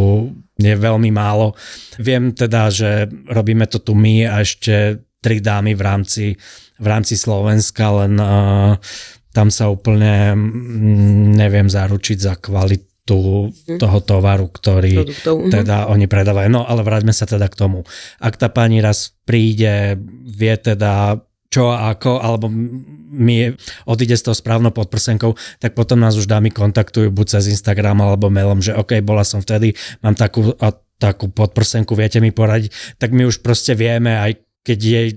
[0.57, 1.53] je veľmi málo.
[2.01, 6.27] Viem teda, že robíme to tu my a ešte tri dámy v rámci,
[6.81, 8.79] v rámci Slovenska, len uh,
[9.37, 13.77] tam sa úplne mm, neviem zaručiť za kvalitu mhm.
[13.77, 15.51] toho tovaru, ktorý Produktov, mhm.
[15.53, 16.49] teda oni predávajú.
[16.49, 17.85] No ale vráťme sa teda k tomu.
[18.17, 22.53] Ak tá pani raz príde, vie teda čo a ako, alebo
[23.09, 23.49] mi
[23.89, 28.29] odíde s tou správnou podprsenkou, tak potom nás už dámy kontaktujú buď cez Instagram alebo
[28.29, 29.73] mailom, že OK, bola som vtedy,
[30.05, 34.79] mám takú a takú podprsenku, viete mi poradiť, tak my už proste vieme, aj keď
[34.79, 35.09] jej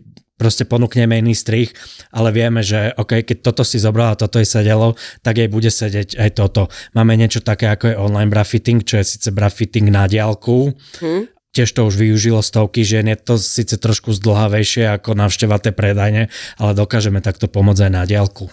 [0.41, 1.69] proste ponúkneme iný strich,
[2.09, 6.17] ale vieme, že OK, keď toto si zobrala, toto jej sedelo, tak jej bude sedieť
[6.17, 6.65] aj toto.
[6.97, 11.41] Máme niečo také, ako je online brafitting, čo je síce brafitting na diálku, hmm.
[11.52, 16.32] Tiež to už využilo stovky žien, je to síce trošku zdlhavejšie ako navšteva tej predajne,
[16.56, 18.47] ale dokážeme takto pomôcť aj na diálku.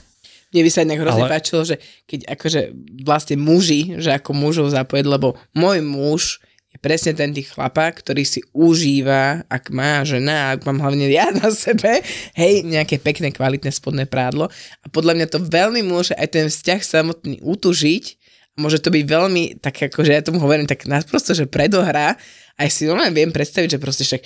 [0.51, 1.31] Mne by sa inak hrozne ale...
[1.31, 1.77] páčilo, že
[2.09, 2.61] keď akože
[3.05, 6.23] vlastne muži, že ako mužov zapojiť, lebo môj muž
[6.69, 11.33] je presne ten tých chlapa, ktorý si užíva, ak má žena, ak mám hlavne ja
[11.33, 12.05] na sebe,
[12.37, 14.53] hej, nejaké pekné, kvalitné spodné prádlo.
[14.85, 18.18] A podľa mňa to veľmi môže aj ten vzťah samotný utužiť.
[18.59, 22.19] Môže to byť veľmi, tak akože ja tomu hovorím, tak nás prosto, že predohrá.
[22.59, 24.23] Aj si normálne viem predstaviť, že proste však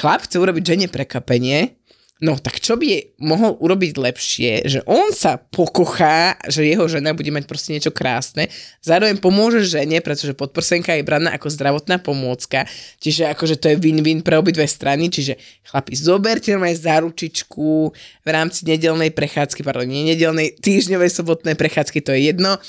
[0.00, 1.76] chlap chce urobiť žene prekapenie,
[2.22, 7.26] No tak čo by mohol urobiť lepšie, že on sa pokochá, že jeho žena bude
[7.34, 8.48] mať proste niečo krásne,
[8.86, 12.70] zároveň pomôže žene, pretože podprsenka je braná ako zdravotná pomôcka,
[13.02, 17.90] čiže akože to je win-win pre obidve strany, čiže chlapi, zoberte aj záručičku
[18.22, 22.62] v rámci nedelnej prechádzky, pardon, nie nedelnej, týždňovej sobotnej prechádzky, to je jedno,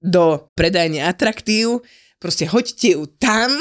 [0.00, 1.84] do predajne atraktív,
[2.16, 3.52] proste hoďte ju tam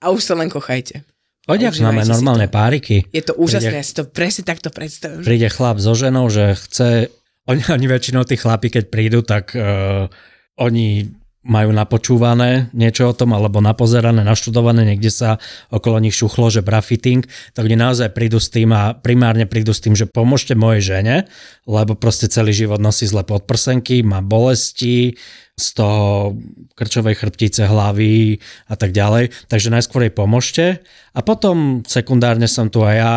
[0.00, 1.04] a už sa len kochajte.
[1.44, 2.56] Oďak máme normálne to.
[2.56, 3.04] páriky.
[3.12, 5.20] Je to úžasné, príde, ja si to presne takto predstavím.
[5.20, 7.12] Príde chlap so ženou, že chce,
[7.44, 10.08] oni, oni väčšinou tí chlapi, keď prídu, tak uh,
[10.56, 11.12] oni
[11.44, 15.36] majú napočúvané niečo o tom, alebo napozerané, naštudované, niekde sa
[15.68, 17.20] okolo nich šuchlo, že brafitting,
[17.52, 21.28] tak oni naozaj prídu s tým a primárne prídu s tým, že pomôžte mojej žene,
[21.68, 25.20] lebo proste celý život nosí zle podprsenky, má bolesti,
[25.54, 26.34] z toho
[26.74, 29.30] krčovej chrbtice, hlavy a tak ďalej.
[29.46, 30.66] Takže najskôr jej pomôžte
[31.14, 33.14] a potom sekundárne som tu aj ja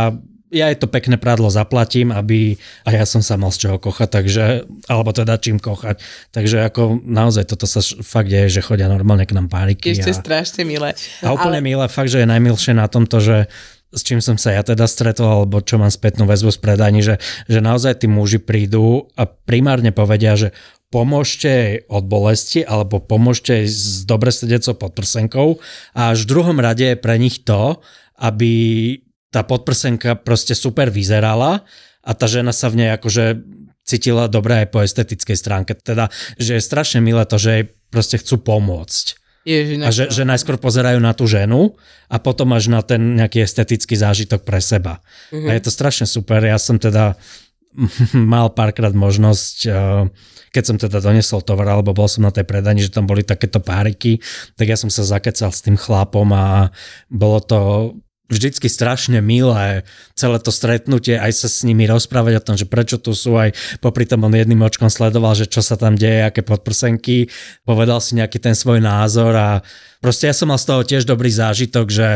[0.47, 2.55] ja jej to pekné prádlo zaplatím, aby
[2.87, 5.99] a ja som sa mal z čoho kochať, takže, alebo teda čím kochať.
[6.31, 9.91] Takže ako naozaj toto sa fakt deje, že chodia normálne k nám páriky.
[9.91, 10.95] Ešte a, strašne milé.
[11.19, 11.67] A úplne ale...
[11.67, 13.51] milé, fakt, že je najmilšie na tomto, že
[13.91, 17.23] s čím som sa ja teda stretol, alebo čo mám spätnú väzbu z predaní, že,
[17.47, 20.51] že naozaj tí muži prídu a primárne povedia, že
[20.91, 25.59] pomôžte jej od bolesti alebo pomôžte jej s dobre sedecou podprsenkou
[25.95, 27.79] a až v druhom rade je pre nich to,
[28.19, 28.51] aby
[29.31, 31.67] tá podprsenka proste super vyzerala
[32.03, 33.43] a tá žena sa v nej akože
[33.87, 35.75] cítila dobre aj po estetickej stránke.
[35.75, 39.26] Teda, že je strašne milé to, že jej proste chcú pomôcť.
[39.47, 41.79] Ježi, a že, že najskôr pozerajú na tú ženu
[42.11, 44.99] a potom až na ten nejaký estetický zážitok pre seba.
[45.31, 45.47] Uh-huh.
[45.47, 46.43] A je to strašne super.
[46.43, 47.15] Ja som teda
[48.35, 50.11] mal párkrát možnosť uh,
[50.47, 53.61] keď som teda donesol tovar, alebo bol som na tej predaní, že tam boli takéto
[53.61, 54.17] páriky,
[54.57, 56.73] tak ja som sa zakecal s tým chlapom a
[57.13, 57.59] bolo to
[58.27, 62.99] vždycky strašne milé celé to stretnutie, aj sa s nimi rozprávať o tom, že prečo
[62.99, 66.43] tu sú, aj popri tom on jedným očkom sledoval, že čo sa tam deje, aké
[66.43, 67.31] podprsenky,
[67.63, 69.63] povedal si nejaký ten svoj názor a
[70.03, 72.07] proste ja som mal z toho tiež dobrý zážitok, že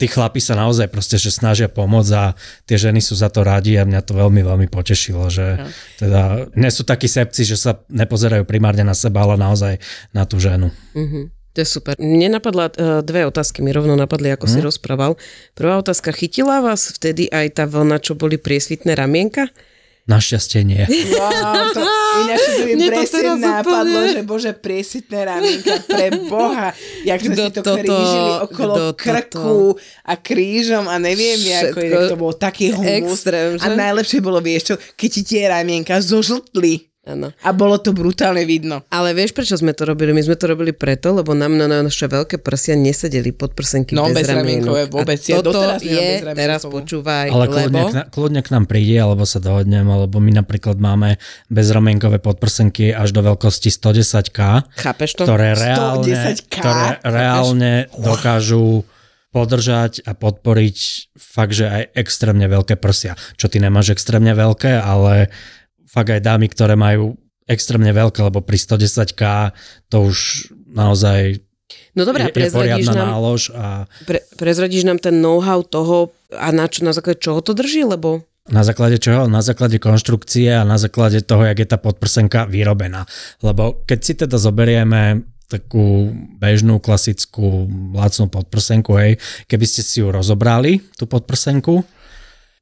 [0.00, 2.34] tí chlapi sa naozaj proste, že snažia pomôcť a
[2.66, 5.68] tie ženy sú za to radi a mňa to veľmi, veľmi potešilo, že no.
[6.00, 6.22] teda
[6.56, 9.78] nie sú takí sepci, že sa nepozerajú primárne na seba, ale naozaj
[10.10, 10.72] na tú ženu.
[10.96, 11.41] Mm-hmm.
[11.52, 11.94] To je super.
[12.00, 14.54] Mne napadla uh, dve otázky, mi rovno napadli, ako hmm.
[14.56, 14.66] si mhm.
[14.66, 15.12] rozprával.
[15.52, 19.52] Prvá otázka, chytila vás vtedy aj tá vlna, čo boli priesvitné ramienka?
[20.02, 20.82] Našťastie nie.
[20.82, 21.80] Wow, to,
[22.26, 26.74] ináč to mi presne nápadlo, že bože, priesitné ramienka pre Boha,
[27.06, 31.78] jak sme si to, to krížili okolo kdo krku to, a krížom a neviem, ako
[31.78, 33.22] je, to bolo taký humus.
[33.22, 33.62] Extrém, že?
[33.62, 36.91] A najlepšie bolo, vieš čo, keď ti tie ramienka zožltli.
[37.02, 37.34] Ano.
[37.42, 38.86] A bolo to brutálne vidno.
[38.86, 40.14] Ale vieš, prečo sme to robili?
[40.14, 44.06] My sme to robili preto, lebo nám na naše veľké prsia nesedeli pod prsenky no,
[44.14, 44.86] bez, bez ramienok.
[44.86, 45.18] vôbec.
[45.18, 47.90] A toto je, teraz počúvaj, Ale kľudne, lebo...
[47.90, 51.18] k, kľudne k nám príde, alebo sa dohodnem, alebo my napríklad máme
[51.50, 54.70] bezramienkové podprsenky až do veľkosti 110k.
[54.78, 55.26] Chápeš to?
[55.26, 56.54] Ktoré reálne, 110K?
[56.54, 58.86] ktoré reálne dokážu
[59.34, 60.78] podržať a podporiť
[61.18, 63.18] fakt, že aj extrémne veľké prsia.
[63.34, 65.32] Čo ty nemáš extrémne veľké, ale
[65.92, 69.52] fakt aj dámy, ktoré majú extrémne veľké, lebo pri 110k
[69.92, 71.44] to už naozaj
[71.92, 73.84] No dobré, je, prezradíš nám, nálož a...
[74.08, 78.24] Pre, prezradíš nám ten know-how toho a na, čo, na základe čoho to drží, lebo...
[78.48, 79.28] Na základe čoho?
[79.28, 83.04] Na základe konštrukcie a na základe toho, jak je tá podprsenka vyrobená.
[83.44, 90.08] Lebo keď si teda zoberieme takú bežnú, klasickú, lacnú podprsenku, hej, keby ste si ju
[90.08, 91.84] rozobrali, tú podprsenku,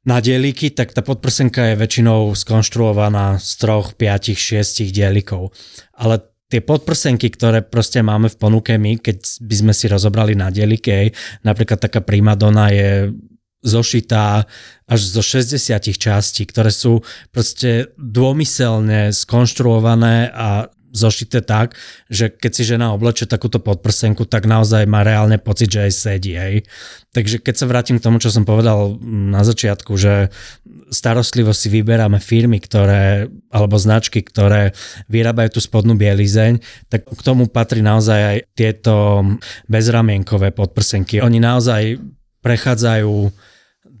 [0.01, 5.53] na dieliky, tak tá podprsenka je väčšinou skonštruovaná z troch, piatich, šiestich dielikov.
[5.93, 10.49] Ale tie podprsenky, ktoré proste máme v ponuke my, keď by sme si rozobrali na
[10.49, 11.13] dielike,
[11.45, 13.13] napríklad taká primadona je
[13.61, 14.49] zošitá
[14.89, 21.75] až zo 60 častí, ktoré sú proste dômyselne skonštruované a zošité tak,
[22.11, 26.35] že keď si žena obleče takúto podprsenku, tak naozaj má reálne pocit, že aj sedí.
[26.35, 26.67] Hej.
[27.11, 30.31] Takže keď sa vrátim k tomu, čo som povedal na začiatku, že
[30.91, 34.75] starostlivo si vyberáme firmy, ktoré, alebo značky, ktoré
[35.07, 36.59] vyrábajú tú spodnú bielizeň,
[36.91, 39.23] tak k tomu patrí naozaj aj tieto
[39.71, 41.23] bezramienkové podprsenky.
[41.23, 41.99] Oni naozaj
[42.43, 43.31] prechádzajú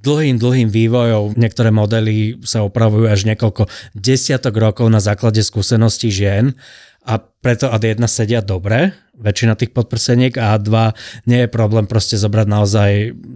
[0.01, 1.37] dlhým, dlhým vývojom.
[1.37, 6.57] Niektoré modely sa opravujú až niekoľko desiatok rokov na základe skúseností žien
[7.01, 10.93] a preto ad jedna sedia dobre, väčšina tých podprseniek a dva
[11.25, 12.91] nie je problém proste zobrať naozaj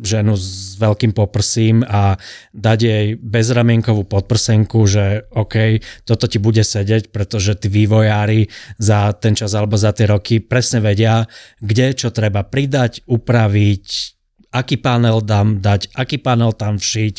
[0.05, 2.17] ženu s veľkým poprsím a
[2.53, 9.33] dať jej bezramienkovú podprsenku, že OK, toto ti bude sedieť, pretože tí vývojári za ten
[9.33, 11.25] čas alebo za tie roky presne vedia,
[11.61, 14.14] kde čo treba pridať, upraviť,
[14.55, 17.15] aký panel dám dať, aký panel tam všiť,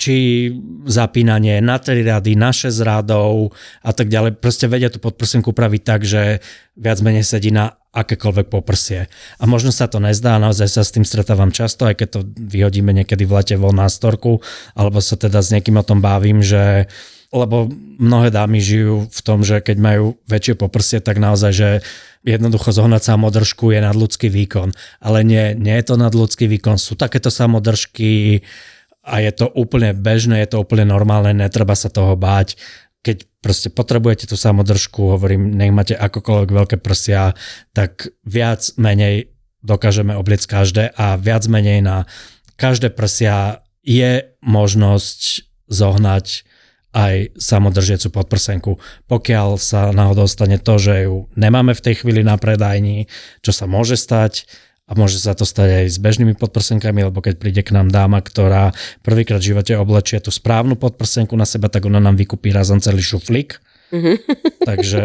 [0.00, 0.48] či
[0.88, 3.52] zapínanie na tri rady, na 6 radov
[3.84, 4.40] a tak ďalej.
[4.40, 6.40] Proste vedia tú podprsenku upraviť tak, že
[6.72, 9.12] viac menej sedí na akékoľvek poprsie.
[9.36, 12.96] A možno sa to nezdá, naozaj sa s tým stretávam často, aj keď to vyhodíme
[12.96, 14.40] niekedy v lete von na storku,
[14.72, 16.88] alebo sa teda s niekým o tom bavím, že
[17.30, 17.70] lebo
[18.02, 21.68] mnohé dámy žijú v tom, že keď majú väčšie poprsie, tak naozaj, že
[22.26, 24.74] jednoducho zohnať samodržku je nadľudský výkon.
[24.98, 26.76] Ale nie, nie je to nadľudský výkon.
[26.76, 28.42] Sú takéto samodržky
[29.06, 32.58] a je to úplne bežné, je to úplne normálne, netreba sa toho báť.
[33.00, 37.32] Keď proste potrebujete tú samodržku, hovorím, nech máte akokoľvek veľké prsia,
[37.72, 39.32] tak viac menej
[39.64, 42.04] dokážeme obliecť každé a viac menej na
[42.60, 46.44] každé prsia je možnosť zohnať
[46.90, 48.72] aj samodržiacu podprsenku.
[49.06, 53.06] Pokiaľ sa náhodou stane to, že ju nemáme v tej chvíli na predajni,
[53.40, 54.46] čo sa môže stať,
[54.90, 58.18] a môže sa to stať aj s bežnými podprsenkami, lebo keď príde k nám dáma,
[58.18, 58.74] ktorá
[59.06, 62.98] prvýkrát v živote oblečie tú správnu podprsenku na seba, tak ona nám vykupí razom celý
[62.98, 64.16] šuflík Mm-hmm.
[64.62, 65.00] Takže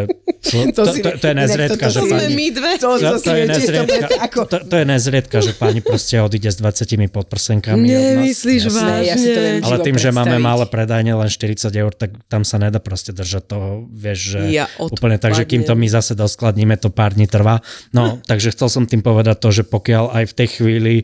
[0.46, 2.38] to, to, to, to, je nezriedka, že pani...
[2.38, 2.72] My dve.
[2.78, 7.10] To, to, to, je nezriedka, to, to je nezriedka, že pani proste odíde s 20
[7.10, 7.82] podprsenkami.
[7.82, 9.10] Nemyslíš vážne.
[9.10, 12.62] Ja si to Ale tým, že máme malé predajne, len 40 eur, tak tam sa
[12.62, 13.60] nedá proste držať to,
[13.90, 17.66] vieš, že ja úplne tak, že kým to my zase doskladníme, to pár dní trvá.
[17.90, 20.96] No, takže chcel som tým povedať to, že pokiaľ aj v tej chvíli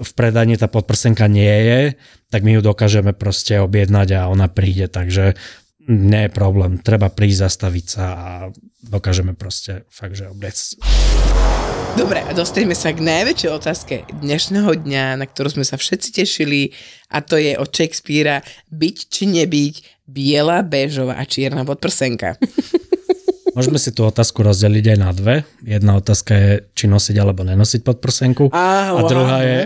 [0.00, 1.80] v predajni tá podprsenka nie je,
[2.30, 5.34] tak my ju dokážeme proste objednať a ona príde, takže
[5.88, 6.76] nie je problém.
[6.82, 8.30] Treba prísť, zastaviť sa a
[8.84, 10.76] dokážeme proste fakt, že obliec.
[11.98, 16.70] Dobre, a dostaneme sa k najväčšej otázke dnešného dňa, na ktorú sme sa všetci tešili
[17.10, 22.38] a to je od Shakespearea byť či nebyť biela, béžová a čierna podprsenka.
[23.58, 25.36] Môžeme si tú otázku rozdeliť aj na dve.
[25.66, 28.54] Jedna otázka je, či nosiť alebo nenosiť podprsenku.
[28.54, 29.58] A, a druhá, je,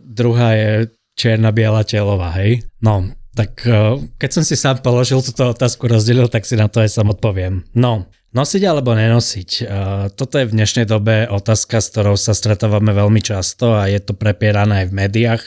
[0.00, 0.70] druhá je
[1.12, 2.64] čierna, biela, telová, hej?
[2.80, 3.04] No,
[3.36, 6.88] tak eh, keď som si sám položil túto otázku, rozdelil, tak si na to aj
[6.88, 7.68] sám odpoviem.
[7.76, 9.50] No, nosiť alebo nenosiť?
[9.60, 14.00] Eh, toto je v dnešnej dobe otázka, s ktorou sa stretávame veľmi často a je
[14.00, 15.42] to prepierané aj v médiách,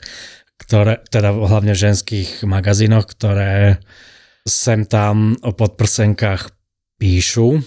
[0.62, 3.82] ktoré, teda hlavne v ženských magazínoch, ktoré
[4.46, 6.54] sem tam o podprsenkách
[7.02, 7.66] píšu.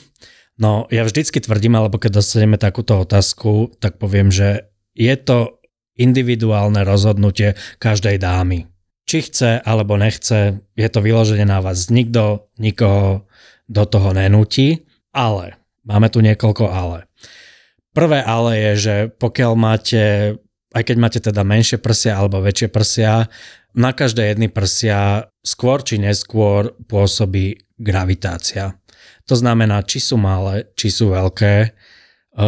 [0.62, 5.58] No ja vždycky tvrdím, alebo keď dostaneme takúto otázku, tak poviem, že je to
[5.98, 8.71] individuálne rozhodnutie každej dámy
[9.06, 11.90] či chce alebo nechce, je to vyložené na vás.
[11.90, 13.26] Nikto nikoho
[13.66, 16.98] do toho nenúti, ale máme tu niekoľko ale.
[17.92, 20.02] Prvé ale je, že pokiaľ máte,
[20.72, 23.28] aj keď máte teda menšie prsia alebo väčšie prsia,
[23.72, 28.76] na každé jedny prsia skôr či neskôr pôsobí gravitácia.
[29.28, 31.68] To znamená, či sú malé, či sú veľké, e,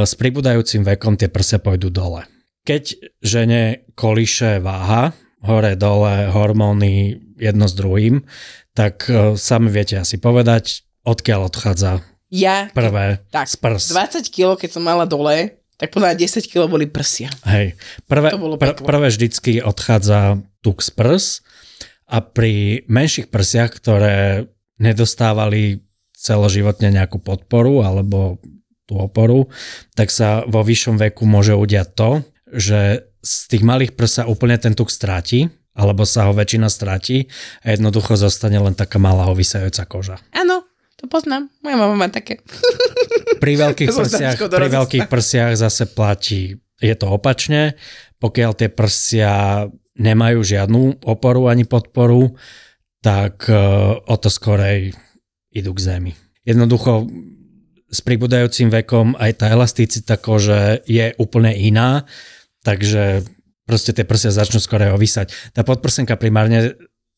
[0.04, 2.28] s pribúdajúcim vekom tie prsia pôjdu dole.
[2.64, 2.82] Keď
[3.20, 5.12] žene kolíše váha,
[5.44, 8.24] hore, dole, hormóny jedno s druhým,
[8.72, 12.00] tak uh, sami viete asi povedať, odkiaľ odchádza
[12.34, 13.94] ja, prvé tak, z prs.
[13.94, 17.30] 20 kg, keď som mala dole, tak podľa 10 kg boli prsia.
[17.46, 17.78] Hej,
[18.10, 21.46] prvé, pr- prvé vždycky odchádza tuk z prs
[22.10, 24.48] a pri menších prsiach, ktoré
[24.82, 25.84] nedostávali
[26.16, 28.40] celoživotne nejakú podporu alebo
[28.84, 29.48] tú oporu,
[29.96, 32.10] tak sa vo vyššom veku môže udiať to,
[32.54, 37.26] že z tých malých prsa úplne ten tuk stráti, alebo sa ho väčšina stráti
[37.66, 40.16] a jednoducho zostane len taká malá ovisajúca koža.
[40.30, 40.62] Áno,
[40.94, 41.50] to poznám.
[41.66, 42.38] Moja mama má také.
[43.42, 47.74] Pri veľkých, prsiach, pri veľkých prsiach zase platí, je to opačne.
[48.22, 49.66] Pokiaľ tie prsia
[49.98, 52.32] nemajú žiadnu oporu ani podporu,
[53.04, 53.54] tak e,
[54.00, 54.96] o to skorej
[55.52, 56.12] idú k zemi.
[56.48, 57.04] Jednoducho
[57.92, 62.08] s pribúdajúcim vekom aj tá elasticita kože je úplne iná,
[62.64, 63.22] takže
[63.68, 65.52] proste tie prsia začnú skore ovisať.
[65.52, 66.74] Tá podprsenka primárne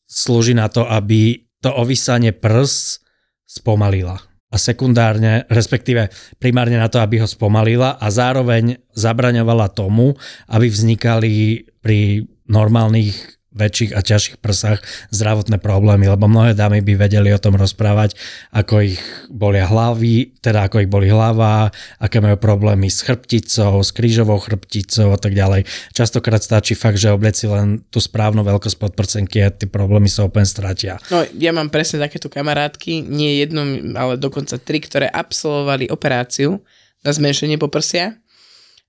[0.07, 3.01] slúži na to, aby to ovisanie prs
[3.47, 4.19] spomalila.
[4.47, 6.07] A sekundárne, respektíve
[6.39, 10.15] primárne na to, aby ho spomalila a zároveň zabraňovala tomu,
[10.47, 14.79] aby vznikali pri normálnych väčších a ťažších prsách
[15.09, 18.13] zdravotné problémy, lebo mnohé dámy by vedeli o tom rozprávať,
[18.53, 23.89] ako ich bolia hlavy, teda ako ich boli hlava, aké majú problémy s chrbticou, s
[23.89, 25.65] krížovou chrbticou a tak ďalej.
[25.97, 30.45] Častokrát stačí fakt, že oblieci len tú správnu veľkosť podprsenky a tie problémy sa úplne
[30.45, 31.01] stratia.
[31.09, 36.61] No, ja mám presne takéto kamarátky, nie jednu, ale dokonca tri, ktoré absolvovali operáciu
[37.01, 38.19] na zmenšenie poprsia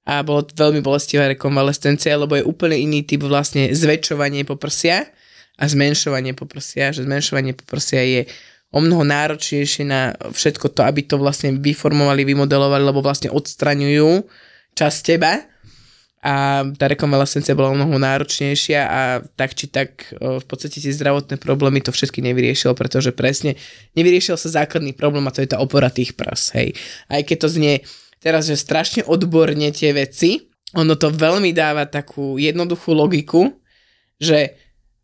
[0.09, 5.05] a bolo to veľmi bolestivá rekonvalescencia, lebo je úplne iný typ vlastne zväčšovanie poprsia
[5.61, 8.23] a zmenšovanie poprsia, že zmenšovanie poprsia je
[8.73, 14.25] o mnoho náročnejšie na všetko to, aby to vlastne vyformovali, vymodelovali, lebo vlastne odstraňujú
[14.73, 15.45] časť teba
[16.25, 19.01] a tá rekonvalescencia bola o mnoho náročnejšia a
[19.39, 23.61] tak či tak v podstate tie zdravotné problémy to všetky nevyriešilo, pretože presne
[23.95, 26.75] nevyriešil sa základný problém a to je tá opora tých prs, hej.
[27.13, 27.75] Aj keď to znie
[28.19, 33.57] teraz, že strašne odborne tie veci, ono to veľmi dáva takú jednoduchú logiku,
[34.21, 34.59] že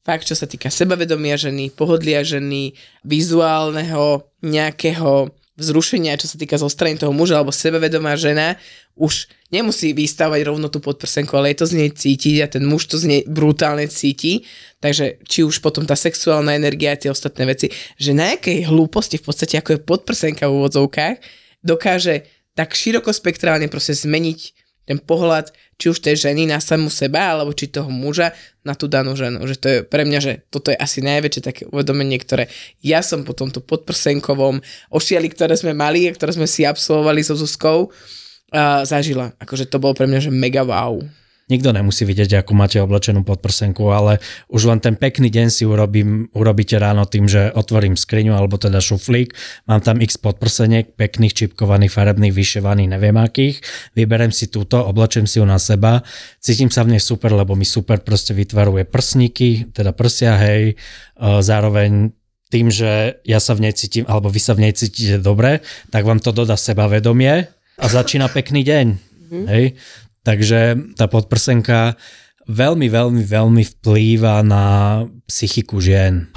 [0.04, 6.98] fakt, čo sa týka sebavedomia ženy, pohodlia ženy, vizuálneho nejakého vzrušenia, čo sa týka zostrany
[6.98, 8.58] toho muža alebo sebavedomá žena,
[8.98, 12.90] už nemusí vystavať rovno tú podprsenku, ale je to z nej cítiť a ten muž
[12.90, 14.42] to z nej brutálne cíti.
[14.82, 19.22] Takže či už potom tá sexuálna energia a tie ostatné veci, že na jakej hlúposti
[19.22, 21.16] v podstate ako je podprsenka v úvodzovkách,
[21.62, 25.50] dokáže tak širokospektrálne proste zmeniť ten pohľad
[25.80, 28.30] či už tej ženy na samú seba, alebo či toho muža
[28.62, 29.42] na tú danú ženu.
[29.42, 32.52] Že to je pre mňa, že toto je asi najväčšie také uvedomenie, ktoré
[32.84, 34.60] ja som po tomto podprsenkovom
[34.92, 39.34] ošiali, ktoré sme mali a ktoré sme si absolvovali so Zuzkou, uh, zažila.
[39.40, 41.00] Akože to bolo pre mňa, že mega wow.
[41.44, 44.16] Nikto nemusí vidieť, ako máte oblečenú podprsenku, ale
[44.48, 48.80] už len ten pekný deň si urobím, urobíte ráno tým, že otvorím skriňu alebo teda
[48.80, 49.36] šuflík,
[49.68, 53.60] mám tam x podprseniek, pekných, čipkovaných, farebných, vyševaných, neviem akých,
[53.92, 56.00] vyberem si túto, oblečem si ju na seba,
[56.40, 60.80] cítim sa v nej super, lebo mi super proste vytvaruje prsníky, teda prsia, hej,
[61.20, 62.16] zároveň
[62.48, 65.60] tým, že ja sa v nej cítim, alebo vy sa v nej cítite dobre,
[65.92, 68.86] tak vám to dodá sebavedomie a začína pekný deň.
[69.24, 69.44] Mm-hmm.
[69.50, 69.64] Hej?
[70.24, 70.60] Takže
[70.96, 72.00] tá podprsenka
[72.48, 74.64] veľmi, veľmi, veľmi vplýva na
[75.28, 76.32] psychiku žien.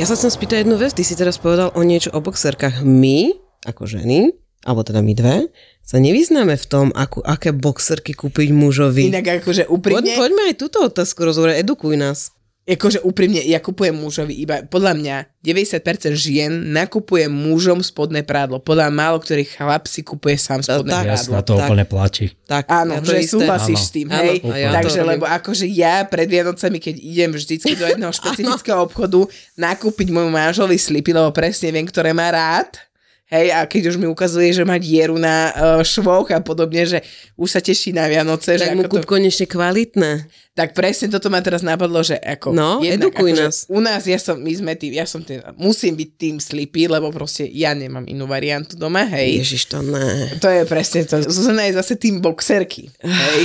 [0.00, 0.96] Ja sa chcem spýtať jednu vec.
[0.96, 2.80] Ty si teraz povedal o niečo o boxerkách.
[2.80, 3.36] My,
[3.68, 4.32] ako ženy,
[4.64, 5.52] alebo teda my dve,
[5.84, 9.12] sa nevyznáme v tom, ako, aké boxerky kúpiť mužovi.
[9.12, 10.16] Inak akože úprimne...
[10.16, 12.32] Poď, poďme aj túto otázku rozhovoriť, edukuj nás
[12.70, 18.60] akože úprimne, ja kupujem mužovi iba, podľa mňa 90% žien nakupuje mužom spodné prádlo.
[18.60, 21.32] Podľa málo ktorých chlap si kupuje sám spodné tak, prádlo.
[21.32, 22.24] na to tak, úplne platí.
[22.44, 23.32] Tak, áno, že isté.
[23.34, 24.44] súhlasíš s tým, hej.
[24.44, 29.24] Áno, ja Takže, lebo akože ja pred Vianocami, keď idem vždycky do jedného špecifického obchodu
[29.56, 32.89] nakúpiť môjmu manžovi slipy, lebo presne viem, ktoré má rád,
[33.30, 36.98] Hej, a keď už mi ukazuje, že má dieru na uh, švoch a podobne, že
[37.38, 38.58] už sa teší na Vianoce.
[38.58, 39.10] Tak že mu kúp to...
[39.14, 40.26] konečne kvalitné.
[40.50, 42.50] Tak presne toto ma teraz napadlo, že ako...
[42.50, 43.54] No, jednak, edukuj ako, nás.
[43.70, 47.14] U nás, ja som, my sme tým, ja som tým, musím byť tým slipy, lebo
[47.14, 49.46] proste ja nemám inú variantu doma, hej.
[49.46, 50.34] Ježiš, to ne.
[50.42, 51.22] To je presne to.
[51.22, 53.40] Zuzana je zase tým boxerky, hej.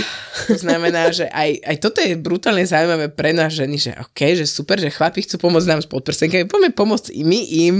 [0.49, 4.49] To znamená, že aj, aj toto je brutálne zaujímavé pre nás ženy, že OK, že
[4.49, 7.75] super, že chlapi chcú pomôcť nám s podprsenkami, poďme pomôcť i my im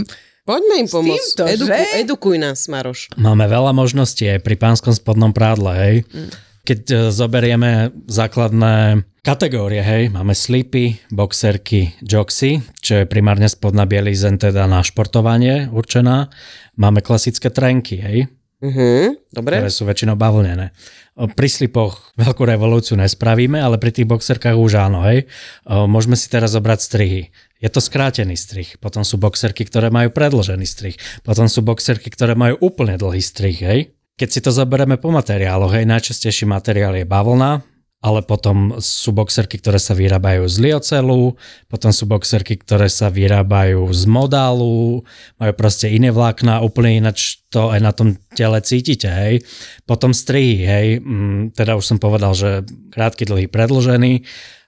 [0.46, 1.30] Poďme im pomôcť.
[1.34, 1.82] Týmto, Eduku, že?
[2.06, 3.10] Edukuj nás, Maroš.
[3.18, 5.96] Máme veľa možností aj pri pánskom spodnom prádle, hej.
[6.14, 6.30] Mm.
[6.66, 14.38] Keď e, zoberieme základné kategórie, hej, máme slipy, boxerky, joxy, čo je primárne spodná bielizen,
[14.38, 16.30] teda na športovanie určená.
[16.78, 18.30] Máme klasické trenky, hej,
[18.66, 19.62] Uh-huh, dobre.
[19.62, 20.74] ktoré sú väčšinou bavlnené.
[21.16, 25.30] Pri slipoch veľkú revolúciu nespravíme, ale pri tých boxerkách už áno, hej.
[25.70, 27.30] Môžeme si teraz zobrať strihy.
[27.62, 28.74] Je to skrátený strih.
[28.82, 30.98] Potom sú boxerky, ktoré majú predložený strih.
[31.22, 33.80] Potom sú boxerky, ktoré majú úplne dlhý strih, hej.
[34.18, 37.64] Keď si to zoberieme po materiáloch, hej, najčastejší materiál je bavlna,
[38.06, 41.34] ale potom sú boxerky, ktoré sa vyrábajú z liocelu,
[41.66, 45.02] potom sú boxerky, ktoré sa vyrábajú z modálu,
[45.42, 49.42] majú proste iné vlákna, úplne ináč to aj na tom tele cítite, hej.
[49.90, 52.62] Potom strihy, hej, mm, teda už som povedal, že
[52.94, 54.22] krátky, dlhý, predlžený,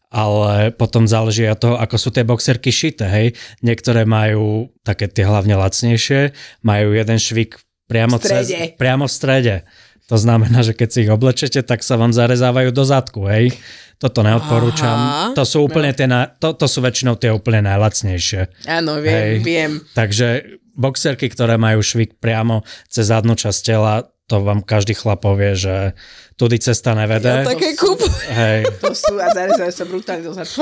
[0.10, 3.28] ale potom záleží od toho, ako sú tie boxerky šité, hej.
[3.62, 6.34] Niektoré majú také tie hlavne lacnejšie,
[6.66, 8.74] majú jeden švik priamo, v strede.
[8.74, 9.56] Cez, priamo v strede
[10.08, 13.52] to znamená, že keď si ich oblečete, tak sa vám zarezávajú do zadku, hej.
[14.00, 14.96] Toto neodporúčam.
[14.96, 15.26] Aha.
[15.36, 18.70] To sú úplne tie, na, to, to sú väčšinou tie úplne najlacnejšie.
[18.72, 19.34] Áno, viem, hej.
[19.44, 19.72] viem.
[19.92, 25.56] Takže boxerky, ktoré majú švik priamo cez zadnú časť tela, to vám každý chlap povie,
[25.56, 25.96] že
[26.36, 27.44] tudy cesta nevede.
[27.44, 28.00] Ja také kúp.
[28.32, 28.68] Hej.
[28.84, 30.60] To sú a zarezajú sa brutálne do zadku.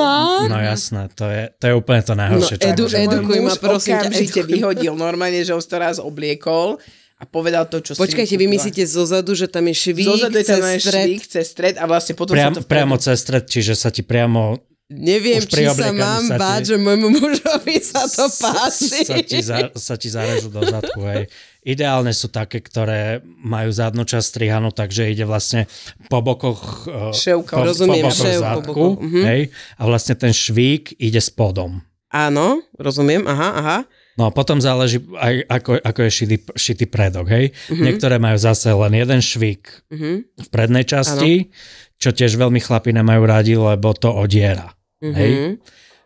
[0.50, 2.56] No jasné, to je, to je úplne to najhoršie.
[2.62, 4.42] No, edu, edukuj ma, prosím ťa.
[4.46, 6.82] vyhodil normálne, že on to raz obliekol
[7.26, 10.46] a povedal to, čo Počkajte, si vy myslíte zozadu, že tam je švík Zozadu je
[10.46, 12.70] tam je švík cez stred a vlastne potom Priam, sa to...
[12.70, 16.76] Priamo cez stred, čiže sa ti priamo Neviem, či sa mám sa báť, ti, že
[16.78, 19.02] môjmu mužovi sa to páči.
[19.02, 21.26] Sa ti, za, sa ti zarežú do zadku, hej.
[21.66, 25.66] Ideálne sú také, ktoré majú zadnú časť strihanú, takže ide vlastne
[26.06, 28.86] po bokoch, e, Ševka, po, rozumiem, po bokoch šev, zadku, po.
[29.02, 29.26] Uh-huh.
[29.26, 29.42] hej.
[29.82, 31.82] A vlastne ten švík ide spodom.
[32.14, 33.78] Áno, rozumiem, aha, aha.
[34.16, 37.52] No a potom záleží aj ako, ako je šitý, šitý predok, hej.
[37.52, 37.84] Uh-huh.
[37.84, 40.24] Niektoré majú zase len jeden švík uh-huh.
[40.24, 41.52] v prednej časti, ano.
[42.00, 44.72] čo tiež veľmi chlapi nemajú radi, lebo to odiera,
[45.04, 45.16] uh-huh.
[45.20, 45.32] hej.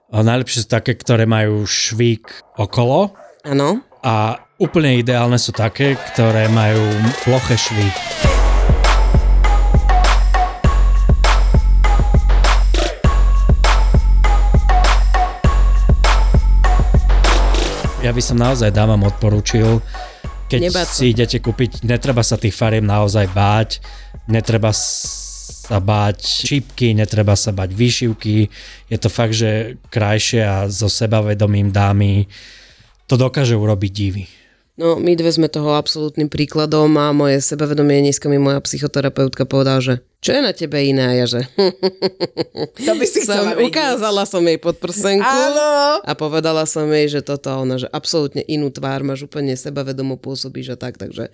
[0.09, 3.13] A najlepšie sú také, ktoré majú švík okolo.
[3.45, 3.85] Áno.
[4.01, 6.81] A úplne ideálne sú také, ktoré majú
[7.21, 8.28] ploché švík.
[17.99, 19.83] Ja by som naozaj dávam odporúčil,
[20.49, 23.83] keď si idete kúpiť, netreba sa tých fariem naozaj báť,
[24.25, 28.49] netreba sa báť čípky, netreba sa báť výšivky,
[28.89, 32.25] je to fakt, že krajšie a so sebavedomím dámy
[33.05, 34.25] to dokáže urobiť divy.
[34.79, 39.83] No, my dve sme toho absolútnym príkladom a moje sebavedomie dneska mi moja psychoterapeutka povedala,
[39.83, 41.03] že čo je na tebe iné?
[41.03, 41.41] A ja že...
[42.87, 46.03] To by si som, ukázala som jej podprsenku Áno.
[46.03, 50.75] a povedala som jej, že toto ona, že absolútne inú tvár máš, úplne sebavedomo pôsobíš
[50.75, 51.31] a tak, takže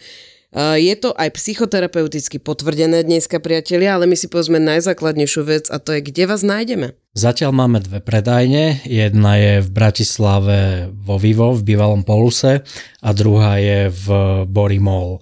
[0.55, 5.91] je to aj psychoterapeuticky potvrdené dneska, priatelia, ale my si povedzme najzákladnejšiu vec a to
[5.91, 6.95] je, kde vás nájdeme.
[7.11, 8.79] Zatiaľ máme dve predajne.
[8.87, 10.59] Jedna je v Bratislave
[10.95, 12.63] vo Vivo, v bývalom Poluse
[13.03, 14.07] a druhá je v
[14.47, 15.19] Bori Mall.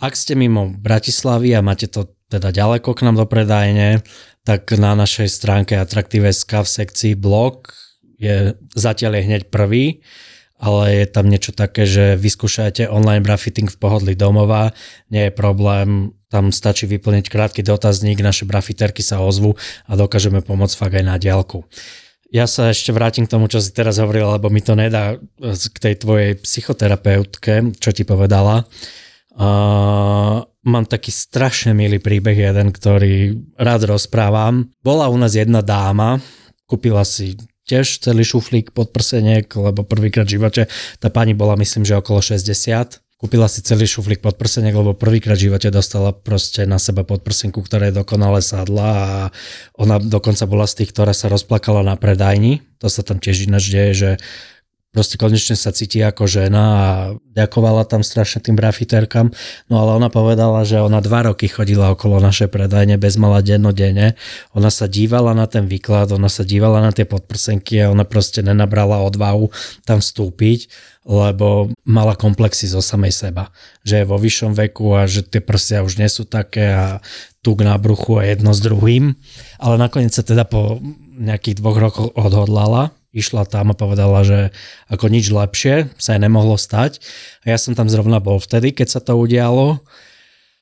[0.00, 4.06] Ak ste mimo Bratislavy a máte to teda ďaleko k nám do predajne,
[4.46, 7.74] tak na našej stránke Atraktive.sk v sekcii blog
[8.16, 10.00] je zatiaľ je hneď prvý
[10.60, 14.76] ale je tam niečo také, že vyskúšajte online brafitting v pohodlí domova,
[15.08, 19.56] nie je problém, tam stačí vyplniť krátky dotazník, naše brafiterky sa ozvu
[19.88, 21.64] a dokážeme pomôcť fakt aj na diálku.
[22.30, 25.76] Ja sa ešte vrátim k tomu, čo si teraz hovoril, lebo mi to nedá k
[25.82, 28.70] tej tvojej psychoterapeutke, čo ti povedala.
[29.34, 34.68] Uh, mám taký strašne milý príbeh jeden, ktorý rád rozprávam.
[34.84, 36.20] Bola u nás jedna dáma,
[36.68, 40.62] kúpila si tiež celý šuflík podprseniek, lebo prvýkrát v živote
[40.98, 42.98] tá pani bola myslím, že okolo 60.
[43.20, 47.92] Kúpila si celý šuflík podprseniek, lebo prvýkrát v živote dostala proste na seba podprsenku, ktorá
[47.92, 49.10] je dokonale sadla a
[49.76, 52.64] ona dokonca bola z tých, ktorá sa rozplakala na predajni.
[52.80, 54.10] To sa tam tiež ináč deje, že
[54.90, 56.88] proste konečne sa cíti ako žena a
[57.30, 59.30] ďakovala tam strašne tým brafiterkám.
[59.70, 64.18] No ale ona povedala, že ona dva roky chodila okolo našej predajne bez mala dennodenne.
[64.50, 68.42] Ona sa dívala na ten výklad, ona sa dívala na tie podprsenky a ona proste
[68.42, 69.54] nenabrala odvahu
[69.86, 70.66] tam vstúpiť,
[71.06, 73.54] lebo mala komplexy zo samej seba.
[73.86, 76.98] Že je vo vyššom veku a že tie prsia už nie sú také a
[77.46, 79.14] tuk na bruchu a jedno s druhým.
[79.62, 80.82] Ale nakoniec sa teda po
[81.14, 84.54] nejakých dvoch rokoch odhodlala išla tam a povedala, že
[84.86, 87.02] ako nič lepšie sa jej nemohlo stať.
[87.46, 89.82] A ja som tam zrovna bol vtedy, keď sa to udialo.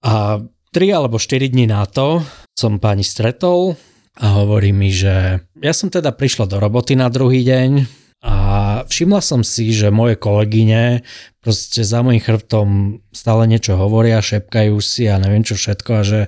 [0.05, 0.43] A
[0.73, 2.25] 3 alebo 4 dní na to
[2.57, 3.77] som pani stretol
[4.19, 7.71] a hovorí mi, že ja som teda prišla do roboty na druhý deň
[8.19, 8.37] a
[8.83, 11.07] všimla som si, že moje kolegyne
[11.39, 16.21] proste za môjim chrbtom stále niečo hovoria, šepkajú si a neviem čo všetko a že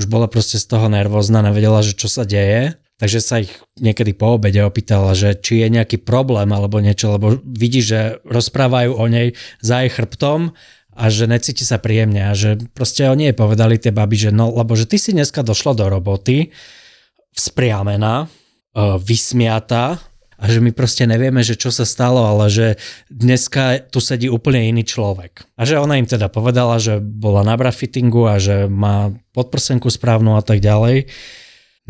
[0.00, 2.80] už bola proste z toho nervózna, nevedela, že čo sa deje.
[2.94, 3.50] Takže sa ich
[3.82, 8.94] niekedy po obede opýtala, že či je nejaký problém alebo niečo, lebo vidí, že rozprávajú
[8.94, 10.54] o nej za jej chrbtom
[10.94, 14.54] a že necíti sa príjemne a že proste oni jej povedali tie baby, že no,
[14.54, 16.54] lebo že ty si dneska došla do roboty
[17.34, 18.26] vzpriamená, e,
[19.02, 19.98] vysmiata
[20.38, 22.66] a že my proste nevieme, že čo sa stalo, ale že
[23.10, 25.46] dneska tu sedí úplne iný človek.
[25.58, 30.38] A že ona im teda povedala, že bola na brafittingu a že má podprsenku správnu
[30.38, 31.10] a tak ďalej.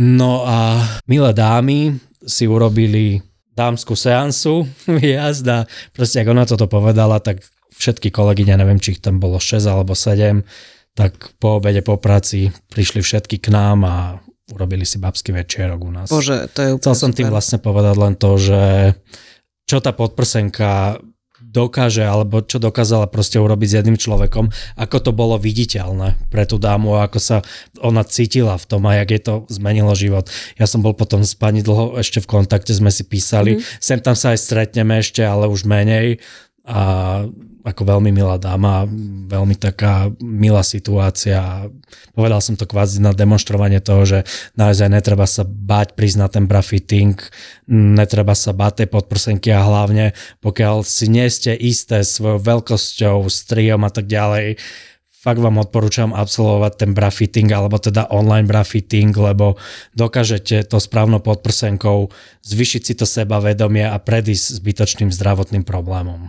[0.00, 1.94] No a milé dámy
[2.26, 3.22] si urobili
[3.54, 4.66] dámsku seansu,
[5.14, 5.70] jazda.
[5.94, 9.94] Proste, ako ona toto povedala, tak všetky kolegyne, neviem, či ich tam bolo 6 alebo
[9.94, 10.42] 7,
[10.94, 13.96] tak po obede, po práci prišli všetky k nám a
[14.54, 16.08] urobili si babský večerok u nás.
[16.10, 18.62] Bože, to je úplne Chcel som tým vlastne povedať len to, že
[19.64, 21.00] čo tá podprsenka
[21.54, 26.58] dokáže, alebo čo dokázala proste urobiť s jedným človekom, ako to bolo viditeľné pre tú
[26.58, 27.36] dámu, ako sa
[27.78, 30.26] ona cítila v tom a jak je to zmenilo život.
[30.58, 33.78] Ja som bol potom s pani dlho ešte v kontakte, sme si písali, mm.
[33.78, 36.18] sem tam sa aj stretneme ešte, ale už menej
[36.66, 37.22] a
[37.64, 38.84] ako veľmi milá dáma,
[39.28, 41.64] veľmi taká milá situácia.
[42.12, 44.18] Povedal som to kvázi na demonstrovanie toho, že
[44.52, 47.16] naozaj netreba sa báť na ten brafitting,
[47.72, 50.12] netreba sa báť tej podprsenky a hlavne
[50.44, 54.60] pokiaľ si nie ste isté svojou veľkosťou, striom a tak ďalej,
[55.24, 59.56] fakt vám odporúčam absolvovať ten brafitting alebo teda online brafitting, lebo
[59.96, 62.12] dokážete to správnou podprsenkou
[62.44, 66.28] zvyšiť si to sebavedomie a predísť zbytočným zdravotným problémom.